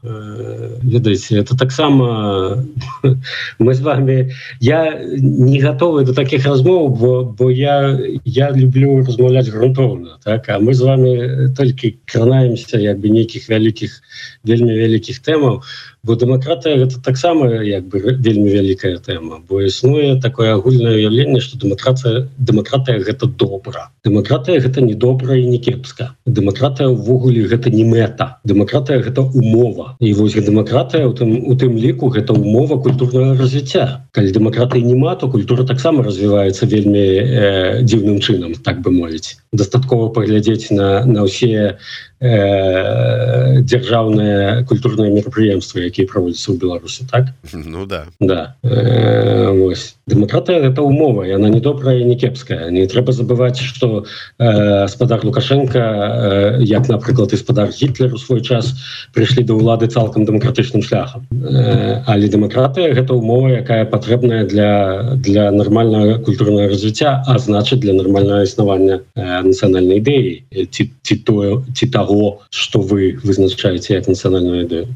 Ведаеце 0.85 1.41
это 1.41 1.57
таксама 1.57 2.61
мы 3.59 3.73
з 3.73 3.81
вами 3.81 4.35
я 4.61 5.01
не 5.01 5.59
готовы 5.59 6.05
до 6.05 6.13
таких 6.13 6.45
размоў 6.45 6.91
бо 6.93 7.25
бо 7.25 7.49
я 7.49 7.97
я 8.27 8.51
люблю 8.53 9.01
размаўляць 9.01 9.49
грунтоўна 9.49 10.21
так? 10.23 10.51
А 10.51 10.61
мы 10.61 10.75
з 10.75 10.83
вами 10.85 11.49
толькі 11.57 11.97
кранаемся 12.05 12.77
як 12.77 13.01
бы 13.01 13.09
нейкіх 13.09 13.49
вялікіх 13.49 14.03
вельмі 14.45 14.77
вялікіх 14.77 15.17
тэмаў 15.25 15.65
бо 16.05 16.17
дэмакратыя 16.21 16.79
гэта 16.85 17.01
таксама 17.03 17.49
як 17.65 17.89
бы 17.89 17.99
вельмі 18.21 18.53
вялікая 18.53 18.99
тэма 19.01 19.41
бо 19.49 19.65
існуе 19.65 20.21
такое 20.21 20.53
агульнае 20.55 20.95
ўяўленне 21.01 21.41
что 21.41 21.59
дэмакратыя 21.59 22.29
дэмакратыя 22.39 23.01
гэта 23.01 23.27
добра. 23.27 23.89
Дэмакратыя 24.05 24.61
гэта 24.61 24.85
не 24.85 24.95
добра 24.95 25.35
і 25.35 25.47
не 25.49 25.59
кепска. 25.59 26.13
Дэмакратыя 26.27 26.93
ўвогуле 26.93 27.49
гэта 27.49 27.73
не 27.73 27.85
мэта 27.89 28.37
дэмакратыя 28.45 29.01
гэта 29.01 29.25
умова. 29.25 29.97
І 30.01 30.13
вось 30.13 30.37
дэмакратыя 30.37 31.09
у 31.09 31.15
тым 31.17 31.33
у 31.49 31.57
тым 31.57 31.77
ліку 31.81 32.13
гэта 32.13 32.37
умова 32.37 32.77
культурнага 32.77 33.41
развіцця. 33.41 34.05
Калі 34.13 34.33
дэмакратыі 34.37 34.85
няма 34.85 35.17
то 35.17 35.29
культура 35.33 35.65
таксама 35.65 36.05
развіваецца 36.05 36.67
вельмі 36.67 37.01
э, 37.01 37.83
дзіўным 37.83 38.21
чынам 38.21 38.53
так 38.61 38.85
бы 38.85 38.93
мовіць. 38.93 39.41
Дастаткова 39.53 40.13
паглядзець 40.13 40.71
на 40.71 41.05
на 41.05 41.25
ўсе 41.25 41.81
э, 42.21 43.61
дзяржаўныя 43.63 44.65
культурныя 44.69 45.11
мерапрыемствы 45.15 45.89
якія 45.89 46.07
праводзяцца 46.11 46.53
ў 46.53 46.57
беларусі 46.61 47.07
так? 47.11 47.33
Ну 47.53 47.87
да. 47.87 48.07
Да. 48.21 48.57
Э, 48.63 49.51
вось 49.51 49.97
дэмакратыя 50.07 50.61
это 50.69 50.83
умова 50.83 51.25
яна 51.25 51.49
не 51.49 51.61
добрая 51.61 52.05
не 52.05 52.17
кепская. 52.17 52.71
Не 52.71 52.87
трэба 52.87 53.13
забываць 53.13 53.59
что 53.61 54.05
э, 54.39 54.87
спадар 54.89 55.25
лукашенко 55.25 55.79
э, 55.79 56.63
як 56.63 56.89
напрыклад 56.89 57.33
і 57.33 57.37
спадар 57.37 57.71
гітлер 57.71 58.15
у 58.15 58.19
свой 58.19 58.43
час 58.43 58.75
прыйшлі 59.15 59.45
да 59.49 59.57
ўлады 59.57 59.89
цалкам 59.89 60.29
дэмакратычным 60.29 60.85
шляхам 60.85 61.25
э, 61.33 62.05
але 62.07 62.29
дэмакратыя 62.29 62.93
гэта 62.93 63.15
умова 63.15 63.49
якая 63.49 63.85
патрэбная 63.89 64.45
для 64.45 65.17
для 65.17 65.51
нармальнага 65.51 66.19
культурнага 66.21 66.69
развіцця 66.69 67.25
а 67.27 67.39
значыць 67.39 67.81
для 67.81 67.97
нармальнага 67.97 68.45
існавання 68.45 69.01
э, 69.17 69.41
нацыянальнай 69.41 70.05
ідэі 70.05 70.69
ці 70.69 70.93
ці 71.03 71.15
тое 71.25 71.65
ці 71.73 71.89
таго 71.89 72.45
что 72.51 72.81
вы 72.81 73.17
вызначаеце 73.25 73.97
як 73.97 74.09
нацыянальную 74.09 74.69
ідэю 74.69 74.87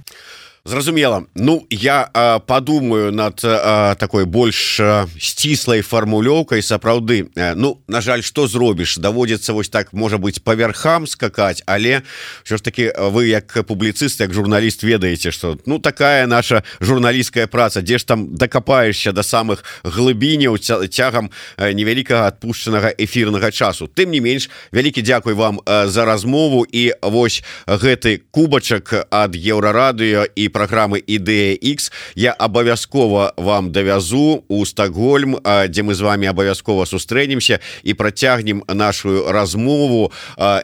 зразумела. 0.68 1.24
Ну 1.34 1.66
я 1.70 2.08
а, 2.12 2.38
подумаю 2.38 3.12
над 3.12 3.40
а, 3.44 3.94
такой 3.96 4.24
больш 4.24 4.80
сціслай 5.20 5.82
фармулёўкай 5.82 6.62
сапраўды 6.62 7.30
Ну 7.56 7.80
на 7.88 8.00
жаль 8.00 8.22
что 8.22 8.46
зробіш 8.46 8.98
даводзіцца 8.98 9.52
вось 9.52 9.68
так 9.68 9.92
можа 9.92 10.18
быть 10.18 10.42
по 10.44 10.54
верхам 10.54 11.06
скакать 11.06 11.62
але 11.66 12.02
що 12.42 12.56
ж 12.56 12.62
таки 12.62 12.92
вы 12.96 13.26
як 13.26 13.64
публіцыст 13.66 14.20
як 14.20 14.32
журналіст 14.32 14.84
ведаеце 14.84 15.32
что 15.32 15.58
ну 15.66 15.78
такая 15.78 16.26
наша 16.26 16.62
журналістская 16.80 17.46
праца. 17.46 17.82
Дзе 17.82 17.98
ж 17.98 18.06
там 18.06 18.34
дакапаешься 18.34 19.12
до 19.12 19.22
самых 19.22 19.64
глыбіняў 19.84 20.58
цягам 20.88 21.30
невялікага 21.58 22.28
адпушчанага 22.28 22.92
эфирнага 22.98 23.50
часу? 23.50 23.88
Тым 23.88 24.10
не 24.10 24.20
менш 24.20 24.50
вялікі 24.72 25.02
Дякуй 25.02 25.34
вам 25.34 25.60
за 25.66 26.04
размову. 26.04 26.66
І 26.72 26.92
вось 27.02 27.42
гэты 27.66 28.20
кубачак 28.30 29.08
ад 29.10 29.36
еўрарадыё 29.36 30.26
і 30.34 30.48
про 30.58 30.68
программы 30.68 30.98
ідэя 30.98 31.54
X 31.54 31.92
я 32.14 32.32
абавязкова 32.32 33.34
вам 33.36 33.72
давязу 33.72 34.44
у 34.48 34.64
стокгольм 34.64 35.38
дзе 35.42 35.82
мы 35.82 35.94
з 35.94 36.00
вами 36.00 36.26
абавязкова 36.26 36.84
сустрэнемся 36.84 37.60
і 37.82 37.94
працягнем 37.94 38.64
нашу 38.66 39.30
размову 39.30 40.12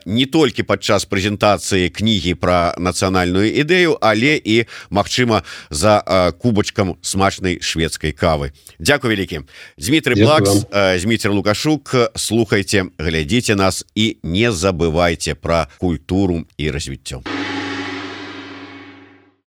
не 0.06 0.26
толькі 0.26 0.62
падчас 0.62 1.06
прэзентацыі 1.06 1.90
кнігі 1.90 2.34
про 2.34 2.74
нацыянальную 2.78 3.50
ідэю 3.54 3.98
але 4.00 4.36
і 4.36 4.66
Мачыма 4.90 5.42
за 5.70 6.02
кубачкам 6.38 6.96
смачнай 7.02 7.58
шведскай 7.60 8.12
кавы. 8.12 8.52
Дякую 8.78 9.14
вялікім 9.14 9.46
Дмітрий 9.78 10.22
Блакс 10.22 10.66
Зміцер 11.00 11.32
лукашук. 11.32 11.94
Слухайте 12.16 12.84
глядзіце 12.98 13.54
нас 13.54 13.86
і 13.94 14.16
не 14.22 14.50
забывайте 14.52 15.34
про 15.34 15.66
культуру 15.78 16.44
і 16.58 16.70
развіццё 16.70 17.33